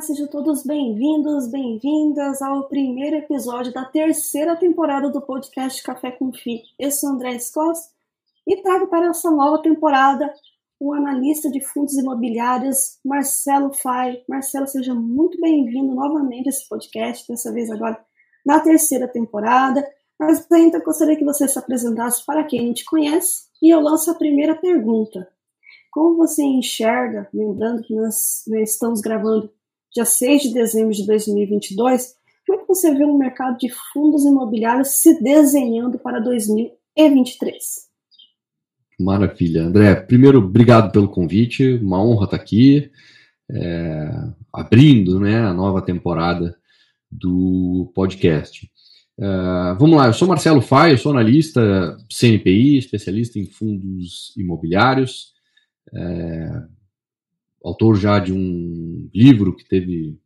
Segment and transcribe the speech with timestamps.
[0.00, 6.62] sejam todos bem-vindos, bem-vindas ao primeiro episódio da terceira temporada do podcast Café com Fi.
[6.78, 7.78] Eu sou André Scott
[8.46, 10.32] e trago para essa nova temporada
[10.78, 14.22] o analista de fundos imobiliários Marcelo Fai.
[14.26, 18.02] Marcelo, seja muito bem-vindo novamente a esse podcast, dessa vez agora
[18.44, 19.86] na terceira temporada.
[20.18, 24.10] Mas ainda gostaria que você se apresentasse para quem não te conhece e eu lanço
[24.10, 25.28] a primeira pergunta.
[25.92, 29.52] Como você enxerga, lembrando que nós, nós estamos gravando
[29.94, 32.14] dia 6 de dezembro de 2022,
[32.46, 37.56] como é que você vê o mercado de fundos imobiliários se desenhando para 2023?
[38.98, 39.62] Maravilha.
[39.62, 42.90] André, primeiro, obrigado pelo convite, uma honra estar aqui,
[43.50, 44.10] é,
[44.52, 46.56] abrindo né, a nova temporada
[47.10, 48.70] do podcast.
[49.18, 55.32] Uh, vamos lá, eu sou Marcelo Fai, eu sou analista CNPI, especialista em fundos imobiliários,
[55.94, 56.62] é,
[57.62, 60.18] autor já de um livro que teve,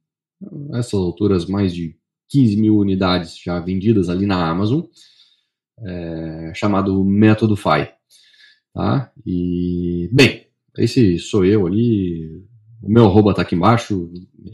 [0.74, 1.96] essas alturas, mais de
[2.28, 4.82] 15 mil unidades já vendidas ali na Amazon,
[5.80, 7.92] é, chamado Método FI.
[8.72, 9.12] Tá?
[9.24, 10.46] E, bem,
[10.78, 12.42] esse sou eu ali,
[12.82, 14.10] o meu arroba está aqui embaixo,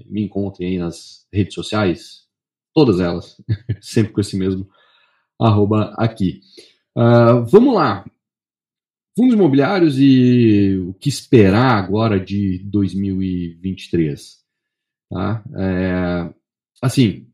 [0.07, 2.27] me encontrem aí nas redes sociais,
[2.75, 3.37] todas elas,
[3.81, 4.69] sempre com esse mesmo
[5.41, 6.41] arroba aqui.
[6.97, 8.05] Uh, vamos lá,
[9.17, 14.39] fundos imobiliários e o que esperar agora de 2023.
[15.11, 15.45] Tá?
[15.57, 16.35] É,
[16.81, 17.27] assim,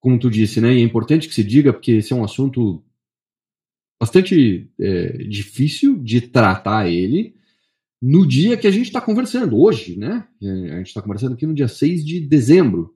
[0.00, 2.82] como tu disse, né, é importante que se diga, porque esse é um assunto
[4.00, 7.34] bastante é, difícil de tratar ele
[8.00, 10.26] no dia que a gente está conversando, hoje, né?
[10.40, 12.94] A gente está conversando aqui no dia 6 de dezembro.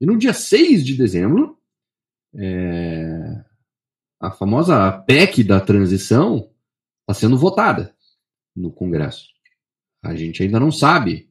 [0.00, 1.58] E no dia 6 de dezembro,
[2.34, 3.44] é,
[4.18, 6.47] a famosa PEC da transição
[7.08, 7.94] está sendo votada
[8.54, 9.28] no Congresso.
[10.04, 11.30] A gente ainda não sabe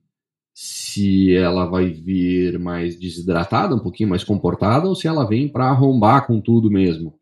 [0.52, 5.70] se ela vai vir mais desidratada, um pouquinho mais comportada, ou se ela vem para
[5.70, 7.20] arrombar com tudo mesmo.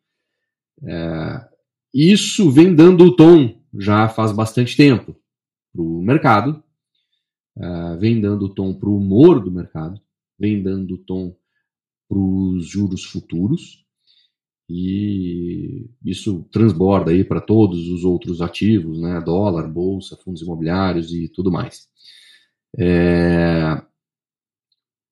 [0.82, 1.46] É,
[1.94, 5.14] isso vem dando o tom já faz bastante tempo
[5.74, 6.64] para o mercado,
[7.58, 10.00] é, vem dando o tom para o humor do mercado,
[10.40, 11.36] vem dando o tom
[12.08, 13.85] para os juros futuros
[14.70, 21.28] e isso transborda aí para todos os outros ativos, né, dólar, bolsa, fundos imobiliários e
[21.30, 21.88] tudo mais.
[22.78, 23.82] É...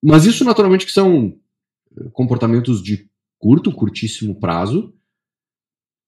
[0.02, 1.38] Mas isso naturalmente que são
[2.12, 4.94] comportamentos de curto, curtíssimo prazo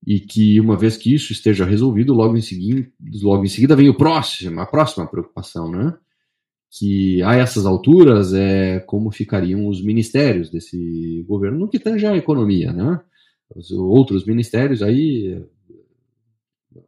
[0.06, 2.88] e que uma vez que isso esteja resolvido, logo em seguida,
[3.22, 5.98] logo em seguida vem o próximo, a próxima preocupação, né?
[6.72, 12.16] Que a essas alturas é como ficariam os ministérios desse governo no que tange a
[12.16, 13.02] economia, né?
[13.56, 15.42] Os outros ministérios, aí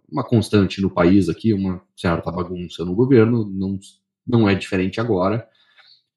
[0.09, 3.79] uma constante no país aqui, uma certa bagunça no governo, não,
[4.25, 5.47] não é diferente agora,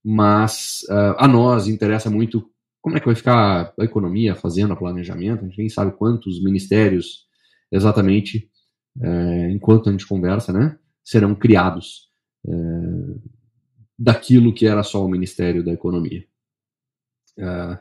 [0.05, 2.51] mas uh, a nós interessa muito
[2.81, 7.27] como é que vai ficar a economia o planejamento, a gente nem sabe quantos ministérios
[7.71, 8.51] exatamente,
[8.97, 12.09] uh, enquanto a gente conversa, né, serão criados
[12.47, 13.23] uh,
[13.99, 16.25] daquilo que era só o Ministério da Economia.
[17.39, 17.79] Uh,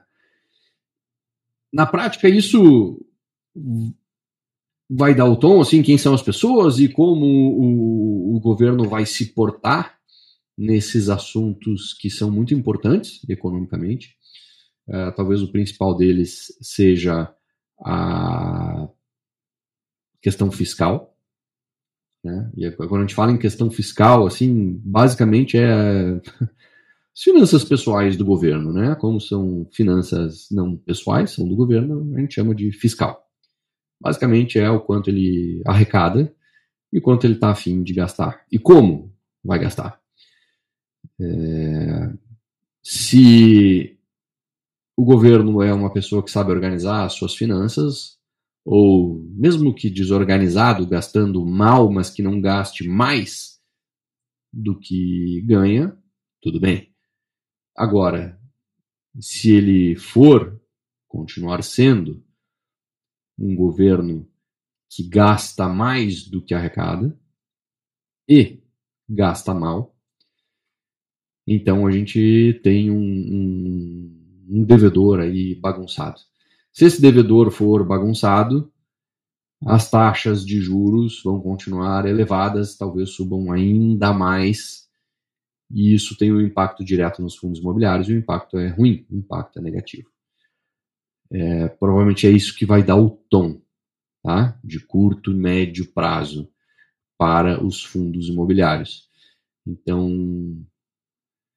[1.72, 3.00] na prática, isso
[4.90, 9.06] vai dar o tom, assim, quem são as pessoas e como o, o governo vai
[9.06, 10.00] se portar
[10.57, 14.18] nesses assuntos que são muito importantes economicamente.
[14.88, 17.34] Uh, talvez o principal deles seja
[17.80, 18.90] a
[20.22, 21.16] questão fiscal.
[22.24, 22.51] Né?
[22.57, 26.19] E quando a gente fala em questão fiscal, assim, basicamente é
[27.19, 28.96] as finanças pessoais do governo, né?
[28.96, 33.22] Como são finanças não pessoais, são do governo, a gente chama de fiscal.
[34.00, 36.34] Basicamente é o quanto ele arrecada
[36.94, 38.46] e quanto ele está afim de gastar.
[38.50, 39.13] E como
[39.44, 40.00] vai gastar.
[41.19, 42.13] É...
[42.81, 44.00] Se
[44.96, 48.18] o governo é uma pessoa que sabe organizar as suas finanças,
[48.63, 53.59] ou mesmo que desorganizado, gastando mal, mas que não gaste mais
[54.53, 55.98] do que ganha,
[56.42, 56.88] tudo bem.
[57.80, 58.38] Agora,
[59.22, 60.62] se ele for
[61.08, 62.22] continuar sendo
[63.40, 64.30] um governo
[64.90, 67.18] que gasta mais do que arrecada
[68.28, 68.62] e
[69.08, 69.96] gasta mal,
[71.48, 76.20] então a gente tem um, um, um devedor aí bagunçado.
[76.74, 78.70] Se esse devedor for bagunçado,
[79.66, 84.88] as taxas de juros vão continuar elevadas, talvez subam ainda mais
[85.71, 89.18] e isso tem um impacto direto nos fundos imobiliários e o impacto é ruim, o
[89.18, 90.10] impacto é negativo.
[91.31, 93.62] É, provavelmente é isso que vai dar o tom
[94.24, 94.60] tá?
[94.63, 96.50] de curto e médio prazo
[97.18, 99.07] para os fundos imobiliários.
[99.68, 100.66] Então,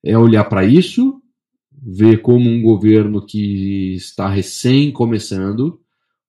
[0.05, 1.23] é olhar para isso,
[1.71, 5.81] ver como um governo que está recém começando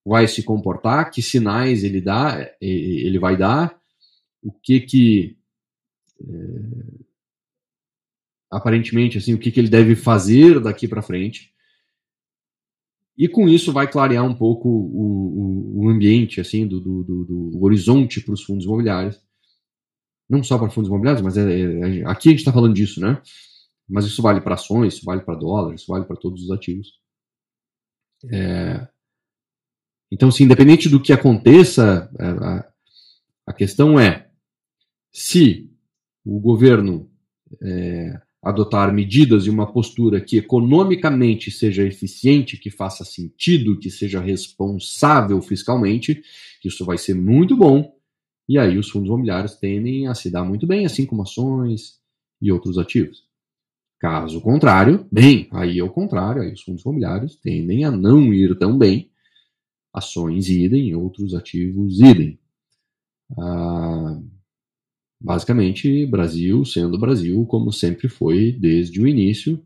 [0.05, 3.77] vai se comportar, que sinais ele dá, ele vai dar,
[4.41, 5.37] o que que
[6.21, 7.02] é,
[8.57, 11.51] aparentemente assim, o que que ele deve fazer daqui para frente.
[13.17, 17.23] E com isso vai clarear um pouco o, o, o ambiente assim do, do, do,
[17.51, 19.21] do horizonte para os fundos imobiliários.
[20.29, 23.21] Não só para fundos imobiliários, mas é, é, aqui a gente está falando disso, né?
[23.87, 26.99] Mas isso vale para ações, isso vale para dólares, isso vale para todos os ativos.
[28.31, 28.87] É,
[30.11, 32.71] então, assim, independente do que aconteça, é, a,
[33.47, 34.29] a questão é
[35.11, 35.69] se
[36.25, 37.11] o governo
[37.61, 44.19] é, adotar medidas e uma postura que economicamente seja eficiente, que faça sentido, que seja
[44.19, 46.21] responsável fiscalmente,
[46.63, 47.95] isso vai ser muito bom.
[48.47, 51.99] E aí os fundos imobiliários tendem a se dar muito bem, assim como ações
[52.41, 53.23] e outros ativos.
[53.97, 58.57] Caso contrário, bem, aí é o contrário, aí os fundos imobiliários tendem a não ir
[58.59, 59.09] tão bem,
[59.93, 62.37] ações idem, outros ativos idem.
[63.37, 64.19] Ah,
[65.23, 69.63] basicamente, Brasil sendo Brasil, como sempre foi desde o início.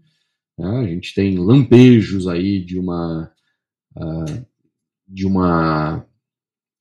[0.57, 0.69] Né?
[0.69, 3.31] A gente tem lampejos aí de uma,
[3.95, 4.45] uh,
[5.07, 6.05] de uma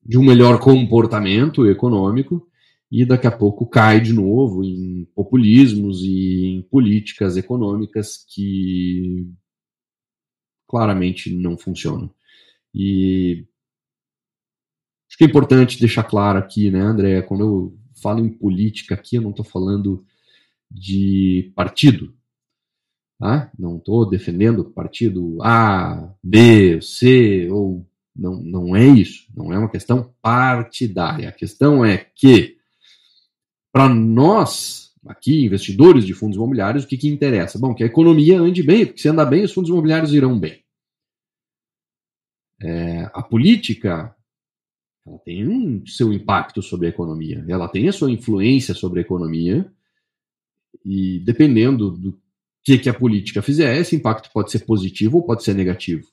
[0.08, 2.49] de um melhor comportamento econômico,
[2.90, 9.28] e daqui a pouco cai de novo em populismos e em políticas econômicas que
[10.69, 12.08] claramente não funcionam.
[12.73, 13.44] E
[15.08, 19.16] acho que é importante deixar claro aqui, né, André, quando eu falo em política aqui,
[19.16, 20.06] eu não estou falando
[20.70, 22.14] de partido,
[23.18, 23.50] tá?
[23.58, 29.26] Não estou defendendo partido A, B, C, ou não, não é isso.
[29.36, 31.28] Não é uma questão partidária.
[31.28, 32.58] A questão é que
[33.72, 37.58] para nós, aqui, investidores de fundos imobiliários, o que, que interessa?
[37.58, 40.62] Bom, que a economia ande bem, porque se andar bem, os fundos imobiliários irão bem.
[42.62, 44.14] É, a política
[45.06, 49.02] ela tem um seu impacto sobre a economia, ela tem a sua influência sobre a
[49.02, 49.70] economia,
[50.84, 52.18] e dependendo do
[52.64, 56.06] que, que a política fizer, esse impacto pode ser positivo ou pode ser negativo.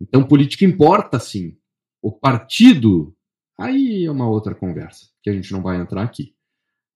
[0.00, 1.56] Então, política importa sim.
[2.00, 3.14] O partido,
[3.58, 6.34] aí é uma outra conversa, que a gente não vai entrar aqui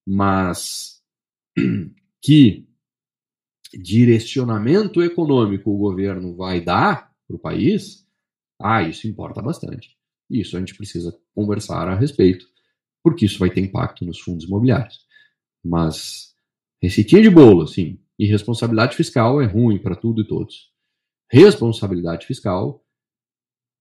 [0.06, 1.02] mas
[2.22, 2.68] que
[3.74, 8.06] direcionamento econômico o governo vai dar para o país,
[8.60, 9.95] ah, isso importa bastante.
[10.30, 12.46] Isso a gente precisa conversar a respeito,
[13.02, 14.98] porque isso vai ter impacto nos fundos imobiliários.
[15.64, 16.34] Mas
[16.82, 20.72] receitinha de bolo, assim, e responsabilidade fiscal é ruim para tudo e todos.
[21.30, 22.84] Responsabilidade fiscal,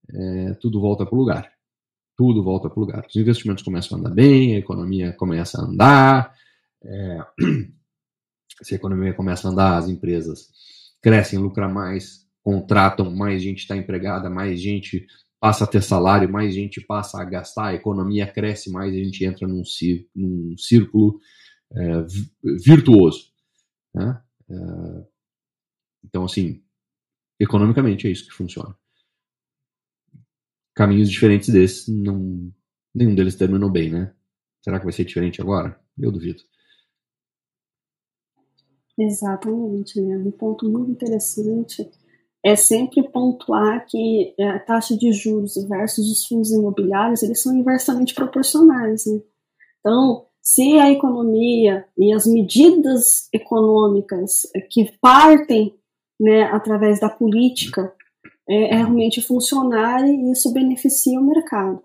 [0.10, 1.56] é, tudo volta para o lugar
[2.16, 3.06] tudo volta para o lugar.
[3.08, 6.34] Os investimentos começam a andar bem, a economia começa a andar,
[6.84, 7.20] é,
[8.64, 10.48] se a economia começa a andar, as empresas
[11.02, 15.06] crescem, lucram mais, contratam, mais gente está empregada, mais gente
[15.40, 19.24] passa a ter salário, mais gente passa a gastar, a economia cresce mais, a gente
[19.24, 19.64] entra num,
[20.16, 21.20] num círculo
[21.72, 22.06] é,
[22.64, 23.32] virtuoso.
[23.94, 24.22] Né?
[24.50, 24.56] É,
[26.04, 26.64] então, assim,
[27.40, 28.76] economicamente é isso que funciona
[30.76, 32.52] caminhos diferentes desses, não,
[32.94, 34.14] nenhum deles terminou bem, né?
[34.62, 35.80] Será que vai ser diferente agora?
[35.98, 36.44] Eu duvido.
[38.98, 40.18] Exatamente, né?
[40.18, 41.90] Um ponto muito interessante
[42.46, 48.14] é sempre pontuar que a taxa de juros versus os fundos imobiliários, eles são inversamente
[48.14, 49.20] proporcionais, né?
[49.80, 55.74] Então, se a economia e as medidas econômicas que partem
[56.20, 57.92] né, através da política
[58.48, 61.82] é, é realmente funcionar e isso beneficia o mercado.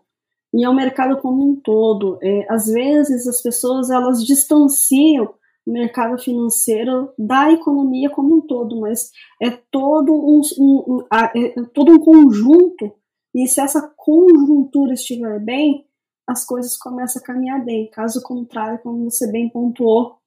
[0.52, 2.18] E é o mercado como um todo.
[2.22, 5.32] É, às vezes as pessoas elas distanciam
[5.66, 11.92] mercado financeiro da economia como um todo, mas é todo um, um, um é todo
[11.92, 12.92] um conjunto.
[13.34, 15.86] E se essa conjuntura estiver bem,
[16.26, 17.90] as coisas começam a caminhar bem.
[17.90, 20.18] Caso contrário, como você bem pontuou,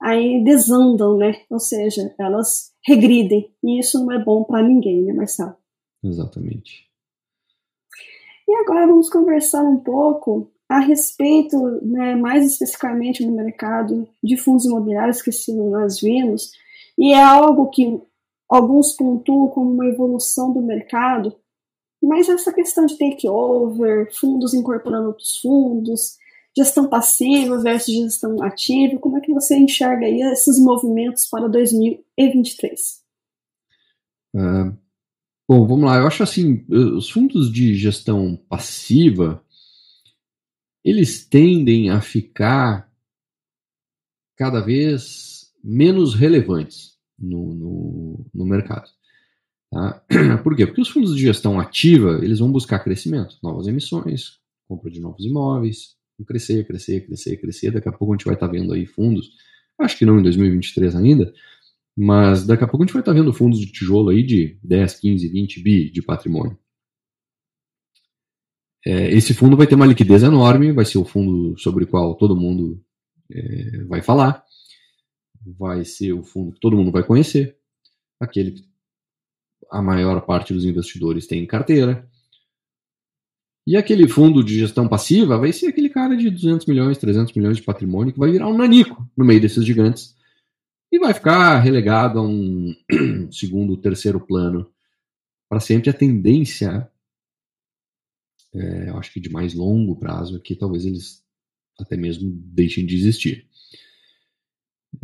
[0.00, 1.42] aí desandam, né?
[1.50, 3.52] Ou seja, elas regridem.
[3.62, 5.56] E isso não é bom para ninguém, né, Marcelo?
[6.02, 6.84] Exatamente.
[8.46, 14.64] E agora vamos conversar um pouco a respeito, né, mais especificamente no mercado de fundos
[14.64, 16.50] imobiliários que nós vimos,
[16.98, 18.00] e é algo que
[18.48, 21.34] alguns pontuam como uma evolução do mercado,
[22.02, 26.16] mas essa questão de takeover, fundos incorporando outros fundos,
[26.56, 33.00] gestão passiva versus gestão ativa, como é que você enxerga aí esses movimentos para 2023?
[34.34, 34.76] Uh,
[35.46, 35.98] Bom, vamos lá.
[35.98, 39.43] Eu acho assim, os fundos de gestão passiva,
[40.84, 42.92] eles tendem a ficar
[44.36, 46.94] cada vez menos relevantes.
[47.18, 48.88] no, no, no mercado.
[49.70, 50.04] Tá?
[50.42, 50.66] Por quê?
[50.66, 54.38] Porque os fundos de gestão ativa eles vão buscar crescimento, novas emissões,
[54.68, 57.70] compra de novos imóveis, crescer, crescer, crescer, crescer.
[57.70, 59.30] Daqui a pouco a gente vai estar vendo aí fundos,
[59.78, 61.32] acho que não em 2023 ainda,
[61.96, 65.00] mas daqui a pouco a gente vai estar vendo fundos de tijolo aí de 10,
[65.00, 66.58] 15, 20 bi de patrimônio.
[68.86, 72.14] É, esse fundo vai ter uma liquidez enorme, vai ser o fundo sobre o qual
[72.14, 72.82] todo mundo
[73.32, 74.44] é, vai falar,
[75.58, 77.56] vai ser o fundo que todo mundo vai conhecer,
[78.20, 78.64] aquele que
[79.70, 82.08] a maior parte dos investidores tem em carteira.
[83.66, 87.56] E aquele fundo de gestão passiva vai ser aquele cara de 200 milhões, 300 milhões
[87.56, 90.14] de patrimônio que vai virar um nanico no meio desses gigantes
[90.92, 92.74] e vai ficar relegado a um
[93.32, 94.70] segundo, terceiro plano
[95.48, 95.88] para sempre.
[95.88, 96.88] A tendência
[98.54, 101.24] é, eu acho que de mais longo prazo, aqui talvez eles
[101.78, 103.48] até mesmo deixem de existir.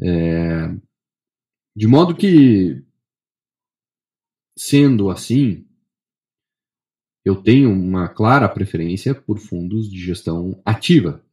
[0.00, 0.69] É,
[1.75, 2.83] de modo que,
[4.57, 5.66] sendo assim,
[7.25, 11.25] eu tenho uma clara preferência por fundos de gestão ativa,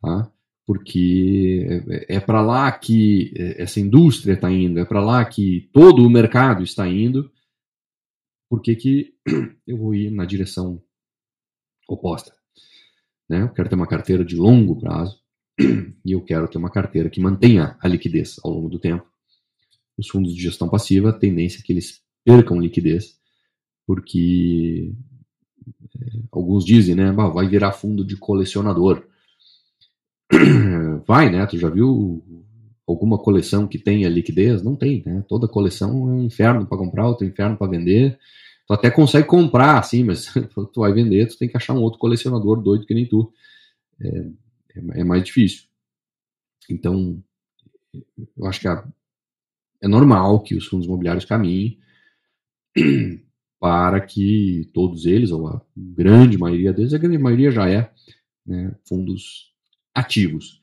[0.00, 0.32] tá?
[0.66, 1.66] porque
[2.08, 6.10] é, é para lá que essa indústria está indo, é para lá que todo o
[6.10, 7.30] mercado está indo,
[8.48, 9.14] por que, que
[9.66, 10.82] eu vou ir na direção
[11.92, 12.32] oposta.
[13.28, 13.42] Né?
[13.42, 15.18] Eu quero ter uma carteira de longo prazo
[16.04, 19.06] e eu quero ter uma carteira que mantenha a liquidez ao longo do tempo.
[19.96, 23.18] Os fundos de gestão passiva, a tendência é que eles percam liquidez,
[23.86, 24.92] porque
[26.00, 29.06] é, alguns dizem, né, vai virar fundo de colecionador.
[31.06, 31.44] Vai, né?
[31.46, 32.24] Tu já viu
[32.86, 34.62] alguma coleção que tenha liquidez?
[34.62, 35.22] Não tem, né?
[35.28, 38.18] Toda coleção é um inferno para comprar, outro inferno para vender.
[38.66, 40.32] Tu até consegue comprar, assim, mas
[40.72, 43.32] tu vai vender, tu tem que achar um outro colecionador doido que nem tu.
[44.00, 45.64] É, é, é mais difícil.
[46.70, 47.22] Então,
[48.36, 48.86] eu acho que a,
[49.80, 51.78] é normal que os fundos imobiliários caminhem
[53.60, 57.92] para que todos eles, ou a grande maioria deles, a grande maioria já é
[58.46, 59.52] né, fundos
[59.94, 60.60] ativos.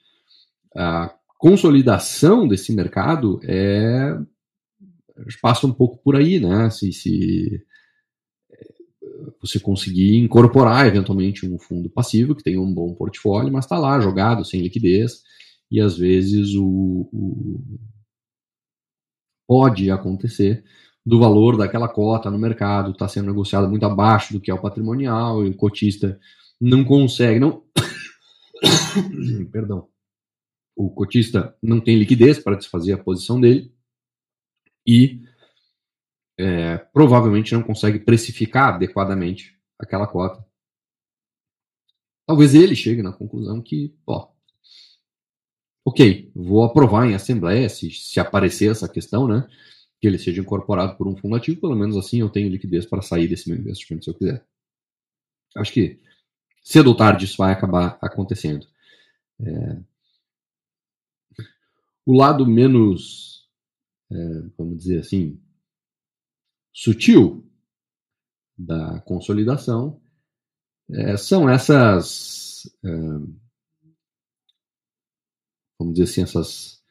[0.76, 4.18] A consolidação desse mercado é
[5.42, 6.70] passa um pouco por aí, né?
[6.70, 7.66] Se, se
[9.42, 14.00] você conseguir incorporar eventualmente um fundo passivo que tem um bom portfólio, mas está lá
[14.00, 15.24] jogado sem liquidez
[15.72, 17.80] e às vezes o, o,
[19.48, 20.64] pode acontecer
[21.06, 24.62] do valor daquela cota no mercado está sendo negociado muito abaixo do que é o
[24.62, 26.20] patrimonial e o cotista
[26.60, 27.64] não consegue, não
[29.52, 29.88] perdão,
[30.76, 33.72] o cotista não tem liquidez para desfazer a posição dele
[34.86, 35.22] e
[36.40, 40.44] é, provavelmente não consegue precificar adequadamente aquela cota.
[42.26, 44.30] Talvez ele chegue na conclusão que, ó,
[45.84, 49.46] ok, vou aprovar em assembleia se, se aparecer essa questão, né?
[50.00, 53.02] Que ele seja incorporado por um fundo ativo, pelo menos assim eu tenho liquidez para
[53.02, 54.46] sair desse meu investimento se eu quiser.
[55.58, 56.00] Acho que
[56.64, 58.66] cedo ou tarde isso vai acabar acontecendo.
[59.42, 59.80] É...
[62.06, 63.46] O lado menos,
[64.10, 64.16] é,
[64.58, 65.40] vamos dizer assim,
[66.74, 67.46] sutil
[68.58, 70.02] da consolidação
[70.92, 72.90] é, são essas, é,
[75.80, 76.82] vamos dizer assim, essas,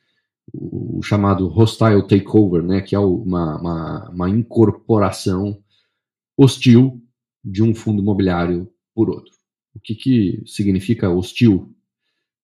[0.53, 5.63] o, o, chamado hostile takeover, né, que é uma, uma, uma incorporação
[6.37, 7.03] hostil
[7.45, 9.33] de um fundo imobiliário por outro.
[9.75, 11.75] O que, que significa hostil?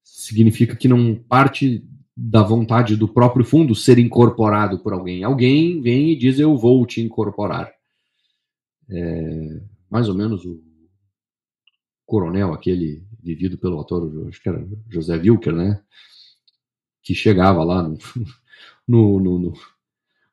[0.02, 5.24] Significa que não parte da vontade do próprio fundo ser incorporado por alguém.
[5.24, 7.72] Alguém vem e diz: Eu vou te incorporar.
[8.88, 10.62] É, mais ou menos o
[12.06, 15.80] coronel, aquele vivido pelo ator, acho que era José Wilker, né?
[17.02, 17.98] Que chegava lá no,
[18.86, 19.52] no, no, no,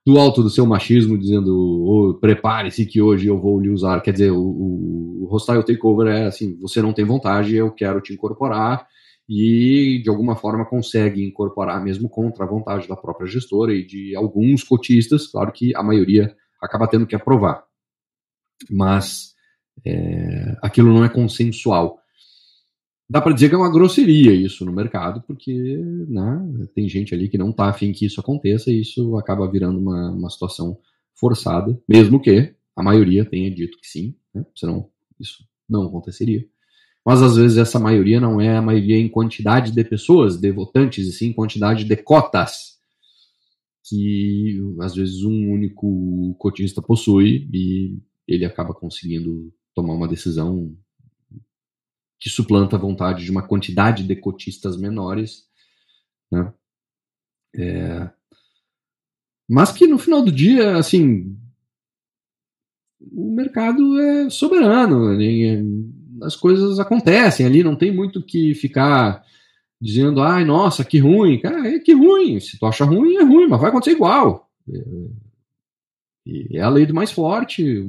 [0.06, 4.02] no alto do seu machismo, dizendo: oh, Prepare-se que hoje eu vou lhe usar.
[4.02, 8.02] Quer dizer, o, o, o hostile takeover é assim: você não tem vontade, eu quero
[8.02, 8.88] te incorporar
[9.30, 14.16] e de alguma forma consegue incorporar mesmo contra a vontade da própria gestora e de
[14.16, 17.64] alguns cotistas, claro que a maioria acaba tendo que aprovar,
[18.70, 19.34] mas
[19.86, 22.00] é, aquilo não é consensual.
[23.10, 25.54] Dá para dizer que é uma grosseria isso no mercado, porque
[26.08, 29.80] né, tem gente ali que não está afim que isso aconteça e isso acaba virando
[29.80, 30.78] uma, uma situação
[31.14, 36.46] forçada, mesmo que a maioria tenha dito que sim, né, senão isso não aconteceria
[37.06, 41.08] mas às vezes essa maioria não é a maioria em quantidade de pessoas, de votantes,
[41.08, 42.72] e sim em quantidade de cotas
[43.84, 50.74] que às vezes um único cotista possui e ele acaba conseguindo tomar uma decisão
[52.20, 55.46] que suplanta a vontade de uma quantidade de cotistas menores,
[56.32, 56.54] né?
[57.54, 58.10] É...
[59.50, 61.38] mas que no final do dia, assim,
[63.02, 65.20] o mercado é soberano?
[66.22, 69.24] As coisas acontecem ali, não tem muito que ficar
[69.82, 71.40] dizendo, ai, nossa, que ruim.
[71.40, 72.40] Cara, é que ruim.
[72.40, 74.50] Se tu acha ruim, é ruim, mas vai acontecer igual.
[76.28, 77.84] É, é a lei do mais forte.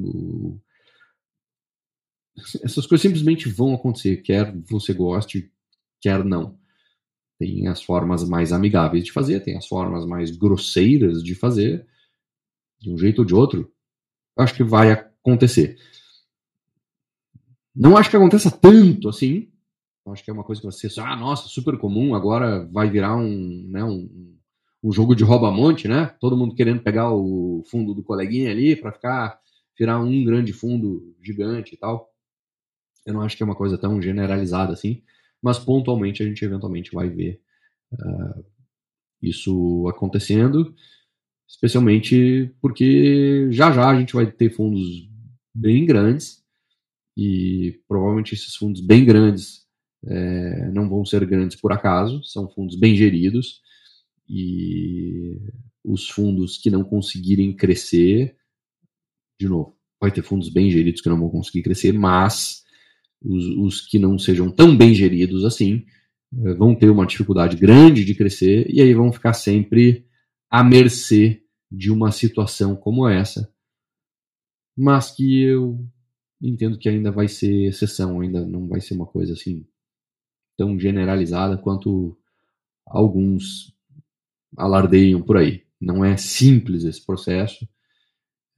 [2.63, 5.53] Essas coisas simplesmente vão acontecer, quer você goste,
[6.01, 6.59] quer não.
[7.39, 11.87] Tem as formas mais amigáveis de fazer, tem as formas mais grosseiras de fazer,
[12.81, 13.71] de um jeito ou de outro.
[14.39, 15.77] Acho que vai acontecer.
[17.75, 19.49] Não acho que aconteça tanto assim.
[20.09, 23.69] Acho que é uma coisa que você, ah, nossa, super comum, agora vai virar um,
[23.69, 24.37] né, um,
[24.83, 26.07] um jogo de rouba-monte, né?
[26.21, 29.41] Todo mundo querendo pegar o fundo do coleguinha ali para ficar
[29.79, 32.11] virar um grande fundo gigante e tal.
[33.07, 35.03] Eu não acho que é uma coisa tão generalizada assim,
[35.41, 37.41] mas pontualmente a gente eventualmente vai ver
[37.93, 38.45] uh,
[39.21, 40.75] isso acontecendo,
[41.49, 45.09] especialmente porque já já a gente vai ter fundos
[45.55, 46.42] bem grandes
[47.17, 49.67] e provavelmente esses fundos bem grandes
[50.05, 53.61] é, não vão ser grandes por acaso, são fundos bem geridos.
[54.29, 55.39] E
[55.85, 58.37] os fundos que não conseguirem crescer,
[59.39, 62.63] de novo, vai ter fundos bem geridos que não vão conseguir crescer, mas
[63.21, 65.85] os, os que não sejam tão bem geridos assim
[66.45, 70.07] é, vão ter uma dificuldade grande de crescer e aí vão ficar sempre
[70.51, 73.53] à mercê de uma situação como essa,
[74.77, 75.87] mas que eu
[76.43, 79.65] entendo que ainda vai ser exceção, ainda não vai ser uma coisa assim
[80.57, 82.17] tão generalizada quanto
[82.87, 83.73] alguns
[84.57, 85.63] alardeiam por aí.
[85.81, 87.67] Não é simples esse processo.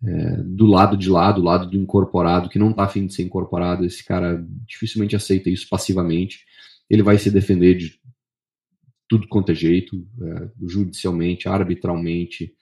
[0.06, 3.22] É, do lado de lá, do lado do incorporado, que não está afim de ser
[3.22, 6.44] incorporado, esse cara dificilmente aceita isso passivamente.
[6.90, 7.98] Ele vai se defender de
[9.08, 12.54] tudo quanto é jeito, é, judicialmente, arbitralmente,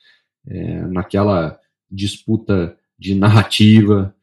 [0.46, 1.58] é, naquela
[1.90, 4.14] disputa de narrativa,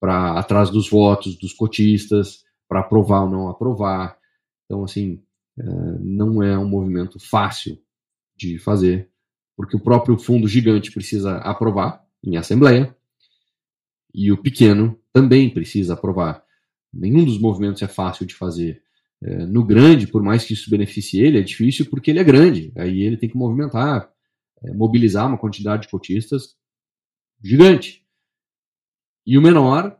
[0.00, 4.16] para atrás dos votos dos cotistas, para aprovar ou não aprovar.
[4.64, 5.22] Então, assim,
[5.58, 5.64] é,
[6.00, 7.78] não é um movimento fácil
[8.36, 9.10] de fazer,
[9.56, 12.94] porque o próprio fundo gigante precisa aprovar em assembleia
[14.14, 16.42] e o pequeno também precisa aprovar.
[16.92, 18.82] Nenhum dos movimentos é fácil de fazer.
[19.20, 22.72] É, no grande, por mais que isso beneficie ele, é difícil porque ele é grande.
[22.76, 24.08] Aí ele tem que movimentar,
[24.62, 26.56] é, mobilizar uma quantidade de cotistas
[27.42, 28.04] gigante.
[29.28, 29.94] E o menor,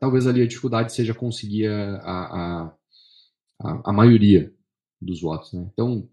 [0.00, 2.74] talvez ali a dificuldade seja conseguir a, a,
[3.60, 4.50] a, a maioria
[4.98, 5.52] dos votos.
[5.52, 5.68] Né?
[5.70, 6.08] Então,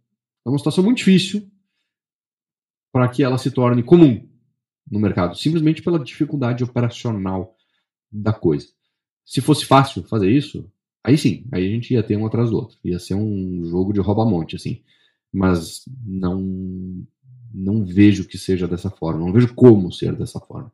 [0.46, 1.50] é uma situação muito difícil
[2.92, 4.28] para que ela se torne comum
[4.92, 7.56] no mercado, simplesmente pela dificuldade operacional
[8.12, 8.68] da coisa.
[9.24, 10.70] Se fosse fácil fazer isso,
[11.02, 12.78] aí sim, aí a gente ia ter um atrás do outro.
[12.84, 14.84] Ia ser um jogo de rouba-monte, assim.
[15.32, 17.08] Mas não,
[17.54, 20.70] não vejo que seja dessa forma, não vejo como ser dessa forma.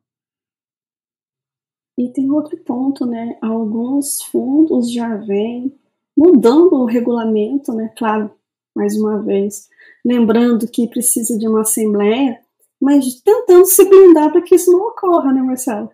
[1.99, 3.37] E tem outro ponto, né?
[3.41, 5.77] Alguns fundos já vêm
[6.17, 7.93] mudando o regulamento, né?
[7.97, 8.31] Claro,
[8.73, 9.67] mais uma vez,
[10.05, 12.39] lembrando que precisa de uma assembleia,
[12.81, 15.91] mas tentando se blindar para que isso não ocorra, né, Marcelo?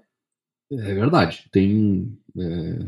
[0.72, 1.50] É verdade.
[1.52, 2.86] Tem é,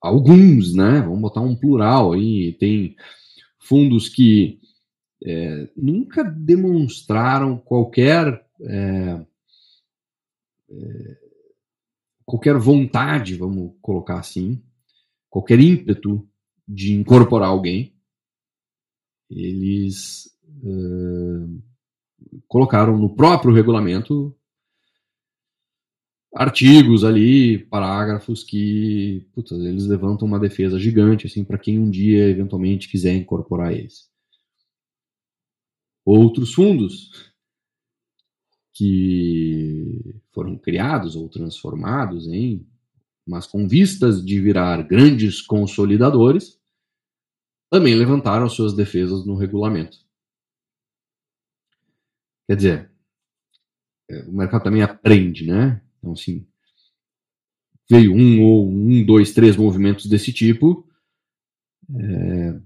[0.00, 1.00] alguns, né?
[1.00, 2.52] Vamos botar um plural aí.
[2.52, 2.94] Tem
[3.58, 4.60] fundos que
[5.26, 9.20] é, nunca demonstraram qualquer é,
[10.70, 11.19] é
[12.30, 14.62] qualquer vontade, vamos colocar assim,
[15.28, 16.24] qualquer ímpeto
[16.66, 17.92] de incorporar alguém,
[19.28, 20.26] eles
[20.62, 21.62] uh,
[22.46, 24.32] colocaram no próprio regulamento
[26.32, 32.28] artigos ali, parágrafos que putz, eles levantam uma defesa gigante assim para quem um dia
[32.28, 34.08] eventualmente quiser incorporar eles.
[36.04, 37.29] Outros fundos
[38.80, 42.66] que foram criados ou transformados em,
[43.28, 46.58] mas com vistas de virar grandes consolidadores,
[47.70, 49.98] também levantaram suas defesas no regulamento.
[52.48, 52.90] Quer dizer,
[54.08, 55.82] é, o mercado também aprende, né?
[55.98, 56.48] Então, assim,
[57.88, 60.88] veio um ou um, dois, três movimentos desse tipo,
[61.94, 62.58] é,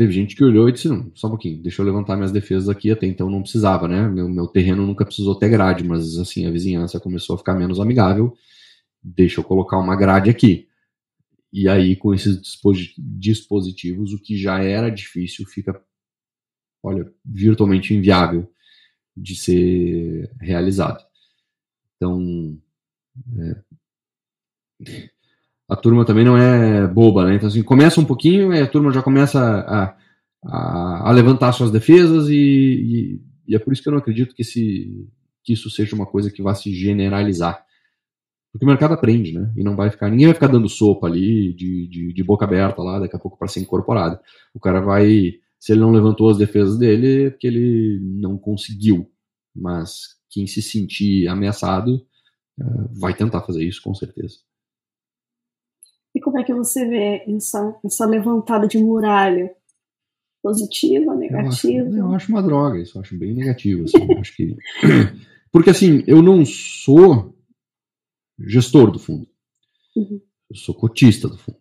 [0.00, 2.70] Teve gente que olhou e disse, não, só um pouquinho, deixa eu levantar minhas defesas
[2.70, 4.08] aqui, até então não precisava, né?
[4.08, 7.78] Meu, meu terreno nunca precisou ter grade, mas assim, a vizinhança começou a ficar menos
[7.78, 8.34] amigável,
[9.02, 10.66] deixa eu colocar uma grade aqui.
[11.52, 12.40] E aí, com esses
[12.96, 15.78] dispositivos, o que já era difícil fica,
[16.82, 18.50] olha, virtualmente inviável
[19.14, 21.04] de ser realizado.
[21.96, 22.58] Então,
[23.38, 23.62] é,
[25.70, 27.36] a turma também não é boba, né?
[27.36, 29.94] Então, assim, começa um pouquinho e a turma já começa a
[30.44, 34.34] a, a levantar suas defesas e, e, e, é por isso que eu não acredito
[34.34, 35.08] que, esse,
[35.44, 37.64] que isso seja uma coisa que vá se generalizar.
[38.52, 39.52] Porque o mercado aprende, né?
[39.56, 42.82] E não vai ficar, ninguém vai ficar dando sopa ali de, de, de boca aberta
[42.82, 44.18] lá daqui a pouco para ser incorporado.
[44.52, 49.08] O cara vai, se ele não levantou as defesas dele, é porque ele não conseguiu.
[49.54, 51.94] Mas quem se sentir ameaçado
[52.60, 54.38] uh, vai tentar fazer isso com certeza.
[56.14, 59.54] E como é que você vê essa, essa levantada de muralha?
[60.42, 61.88] Positiva, negativa?
[61.88, 63.84] Eu acho, eu acho uma droga, isso eu acho bem negativo.
[63.84, 64.56] Assim, acho que...
[65.52, 67.34] Porque assim, eu não sou
[68.38, 69.28] gestor do fundo.
[69.96, 70.20] Uhum.
[70.48, 71.58] Eu sou cotista do fundo.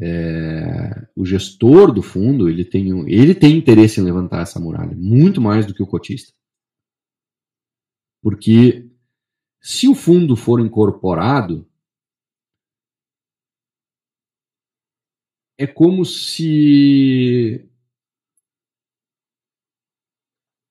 [0.00, 5.40] É, o gestor do fundo ele tem, ele tem interesse em levantar essa muralha, muito
[5.40, 6.32] mais do que o cotista.
[8.20, 8.90] Porque
[9.60, 11.68] se o fundo for incorporado,
[15.58, 17.64] é como se.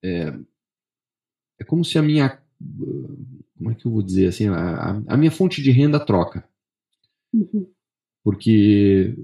[0.04, 0.34] É,
[1.60, 2.42] é como se a minha.
[3.58, 4.48] Como é que eu vou dizer assim?
[4.48, 6.48] A, a minha fonte de renda troca.
[7.34, 7.72] Uhum.
[8.24, 9.16] Porque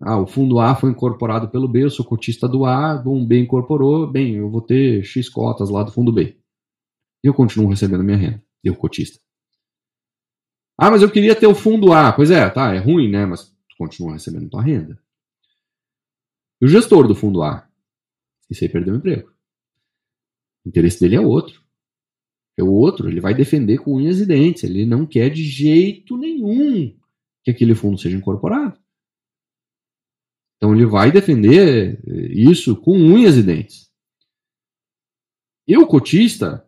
[0.00, 3.40] ah, o fundo A foi incorporado pelo B, eu sou cotista do A, bom, B
[3.40, 6.36] incorporou, bem, eu vou ter X cotas lá do fundo B.
[7.22, 9.18] Eu continuo recebendo minha renda, eu cotista.
[10.76, 12.12] Ah, mas eu queria ter o fundo A.
[12.12, 13.24] Pois é, tá, é ruim, né?
[13.24, 15.00] Mas tu continua recebendo tua renda.
[16.64, 17.70] O gestor do fundo A?
[18.50, 19.30] Esse aí perdeu o emprego.
[20.64, 21.62] O interesse dele é outro.
[22.56, 24.64] É o outro, ele vai defender com unhas e dentes.
[24.64, 26.98] Ele não quer de jeito nenhum
[27.42, 28.82] que aquele fundo seja incorporado.
[30.56, 33.92] Então ele vai defender isso com unhas e dentes.
[35.66, 36.66] Eu, cotista,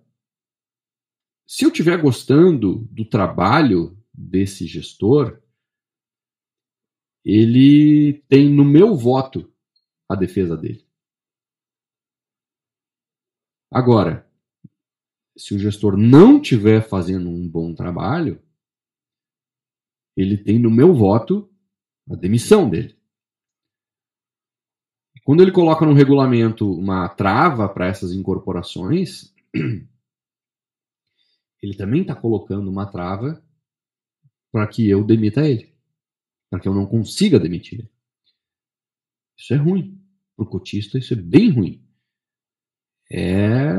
[1.47, 5.43] se eu estiver gostando do trabalho desse gestor,
[7.25, 9.56] ele tem no meu voto
[10.09, 10.87] a defesa dele.
[13.71, 14.27] Agora,
[15.37, 18.41] se o gestor não estiver fazendo um bom trabalho,
[20.17, 21.51] ele tem no meu voto
[22.11, 22.97] a demissão dele.
[25.25, 29.35] Quando ele coloca no regulamento uma trava para essas incorporações,
[31.61, 33.45] ele também está colocando uma trava
[34.53, 35.75] para que eu demita ele,
[36.49, 37.96] para que eu não consiga demitir ele.
[39.39, 40.01] Isso é ruim.
[40.37, 41.83] Para o cotista, isso é bem ruim.
[43.11, 43.75] É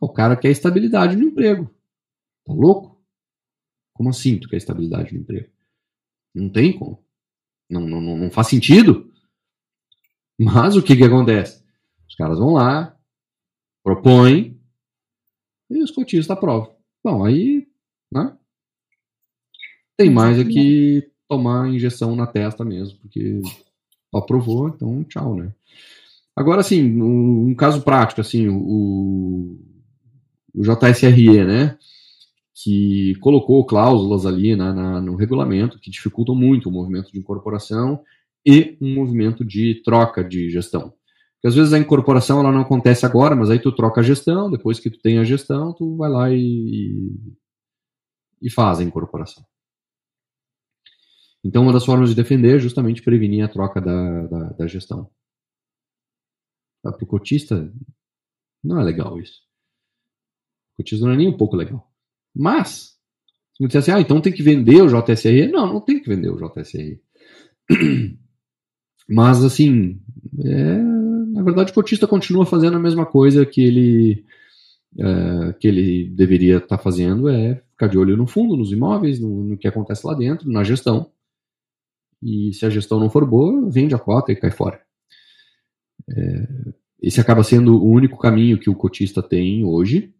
[0.00, 1.66] o cara quer estabilidade no emprego.
[2.44, 3.02] Tá louco?
[3.92, 5.50] Como assim tu quer estabilidade no emprego?
[6.34, 7.04] Não tem como.
[7.68, 9.12] Não, não, não faz sentido.
[10.38, 11.64] Mas o que, que acontece?
[12.08, 12.96] Os caras vão lá,
[13.82, 14.58] propõem,
[15.68, 16.74] e os cotistas aprovam.
[17.02, 17.68] Bom, aí,
[18.10, 18.36] né?
[19.96, 23.42] Tem mais é que tomar injeção na testa mesmo, porque
[24.14, 25.52] aprovou, então tchau, né?
[26.34, 29.58] Agora, assim, um, um caso prático, assim, o,
[30.54, 31.76] o JSRE, né?
[32.54, 38.00] Que colocou cláusulas ali na, na, no regulamento que dificultam muito o movimento de incorporação
[38.46, 40.92] e um movimento de troca de gestão.
[41.34, 44.50] Porque às vezes a incorporação ela não acontece agora, mas aí tu troca a gestão,
[44.50, 47.12] depois que tu tem a gestão, tu vai lá e,
[48.42, 49.44] e faz a incorporação.
[51.44, 55.10] Então, uma das formas de defender é justamente prevenir a troca da, da, da gestão.
[56.82, 57.72] Para o cotista,
[58.62, 59.40] não é legal isso.
[60.74, 61.90] O cotista não é nem um pouco legal.
[62.34, 62.98] Mas,
[63.54, 65.48] se você disser assim, ah, então tem que vender o JSRE.
[65.48, 67.00] Não, não tem que vender o JSRE.
[69.08, 70.00] Mas, assim,
[70.44, 70.78] é,
[71.32, 74.24] na verdade, o cotista continua fazendo a mesma coisa que ele,
[74.98, 79.18] é, que ele deveria estar tá fazendo, é ficar de olho no fundo, nos imóveis,
[79.18, 81.10] no, no, que acontece lá dentro, na gestão.
[82.22, 84.80] E se a gestão não for boa, vende a cota e cai fora.
[86.10, 86.48] É,
[87.02, 90.14] esse acaba sendo o único caminho que o cotista tem hoje.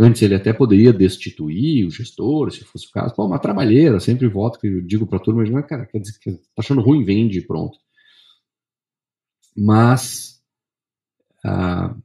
[0.00, 3.14] Antes ele até poderia destituir o gestor, se fosse o caso.
[3.14, 6.18] Pô, uma trabalheira, sempre voto que eu digo para a turma, mas, cara, quer dizer
[6.20, 7.78] que tá achando ruim, vende pronto
[9.58, 10.40] mas
[11.44, 11.96] a,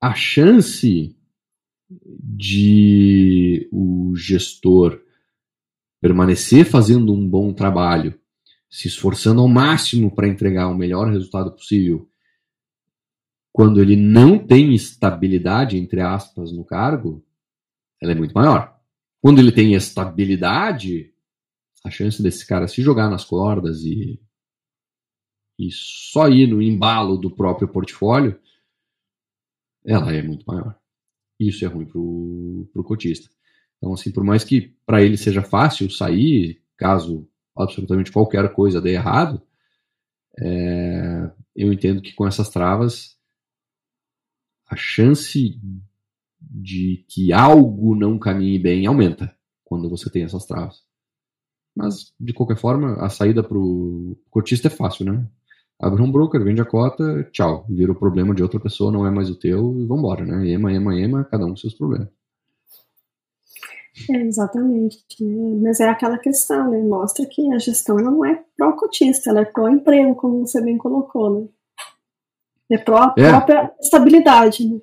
[0.00, 1.16] a chance
[1.90, 5.02] de o gestor
[6.00, 8.18] permanecer fazendo um bom trabalho,
[8.70, 12.08] se esforçando ao máximo para entregar o melhor resultado possível,
[13.52, 17.24] quando ele não tem estabilidade, entre aspas, no cargo,
[18.00, 18.78] ela é muito maior.
[19.20, 21.12] Quando ele tem estabilidade,
[21.84, 24.20] a chance desse cara se jogar nas cordas e
[25.58, 28.40] e só ir no embalo do próprio portfólio,
[29.84, 30.78] ela é muito maior.
[31.38, 33.28] Isso é ruim para o cotista.
[33.78, 38.92] Então, assim, por mais que para ele seja fácil sair, caso absolutamente qualquer coisa dê
[38.92, 39.40] errado,
[40.40, 43.16] é, eu entendo que com essas travas,
[44.68, 45.58] a chance
[46.40, 50.82] de que algo não caminhe bem aumenta quando você tem essas travas.
[51.74, 55.26] Mas, de qualquer forma, a saída para o cotista é fácil, né?
[55.80, 57.64] Abre um broker, vende a cota, tchau.
[57.68, 60.48] Vira o problema de outra pessoa, não é mais o teu e vambora, né?
[60.48, 62.08] Ema, ema, ema, cada um com seus problemas.
[64.10, 65.04] É, exatamente.
[65.62, 66.82] Mas é aquela questão, né?
[66.82, 71.48] Mostra que a gestão não é pró-cotista, ela é pró-emprego, como você bem colocou, né?
[72.70, 73.74] É pró-própria é.
[73.80, 74.80] estabilidade, né?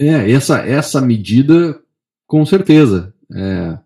[0.00, 1.80] É, essa, essa medida,
[2.26, 3.14] com certeza.
[3.34, 3.78] É,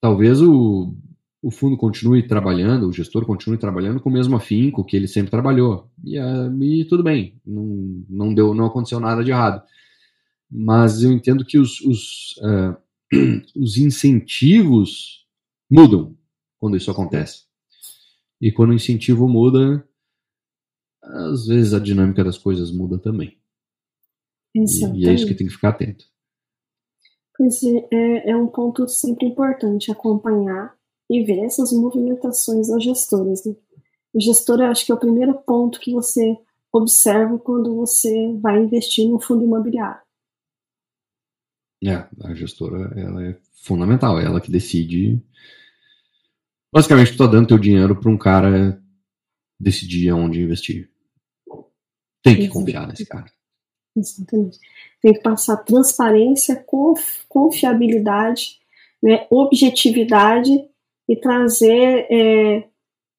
[0.00, 0.94] talvez o,
[1.42, 5.30] o fundo continue trabalhando, o gestor continue trabalhando com o mesmo afinco que ele sempre
[5.30, 5.90] trabalhou.
[6.04, 9.62] E, e tudo bem, não, não, deu, não aconteceu nada de errado.
[10.50, 12.76] Mas eu entendo que os, os, uh,
[13.56, 15.26] os incentivos
[15.70, 16.16] mudam
[16.58, 17.44] quando isso acontece.
[18.40, 19.86] E quando o incentivo muda,
[21.02, 23.38] às vezes a dinâmica das coisas muda também.
[24.54, 24.60] E,
[24.94, 26.04] e, é isso que tem que ficar atento.
[27.36, 27.60] Pois
[27.92, 30.74] é, é um ponto sempre importante acompanhar
[31.10, 33.44] e ver essas movimentações das gestoras.
[33.44, 33.54] Né?
[34.14, 36.38] O gestor, eu acho que é o primeiro ponto que você
[36.72, 40.03] observa quando você vai investir no fundo imobiliário.
[41.84, 45.22] É, a gestora ela é fundamental, é ela que decide.
[46.72, 48.82] Basicamente, tu tá dando teu dinheiro para um cara
[49.60, 50.90] decidir aonde investir.
[52.22, 53.26] Tem que confiar nesse cara.
[53.94, 54.58] Exatamente.
[55.00, 56.64] Tem que passar transparência,
[57.28, 58.58] confiabilidade,
[59.02, 60.50] né, objetividade
[61.06, 62.66] e trazer é,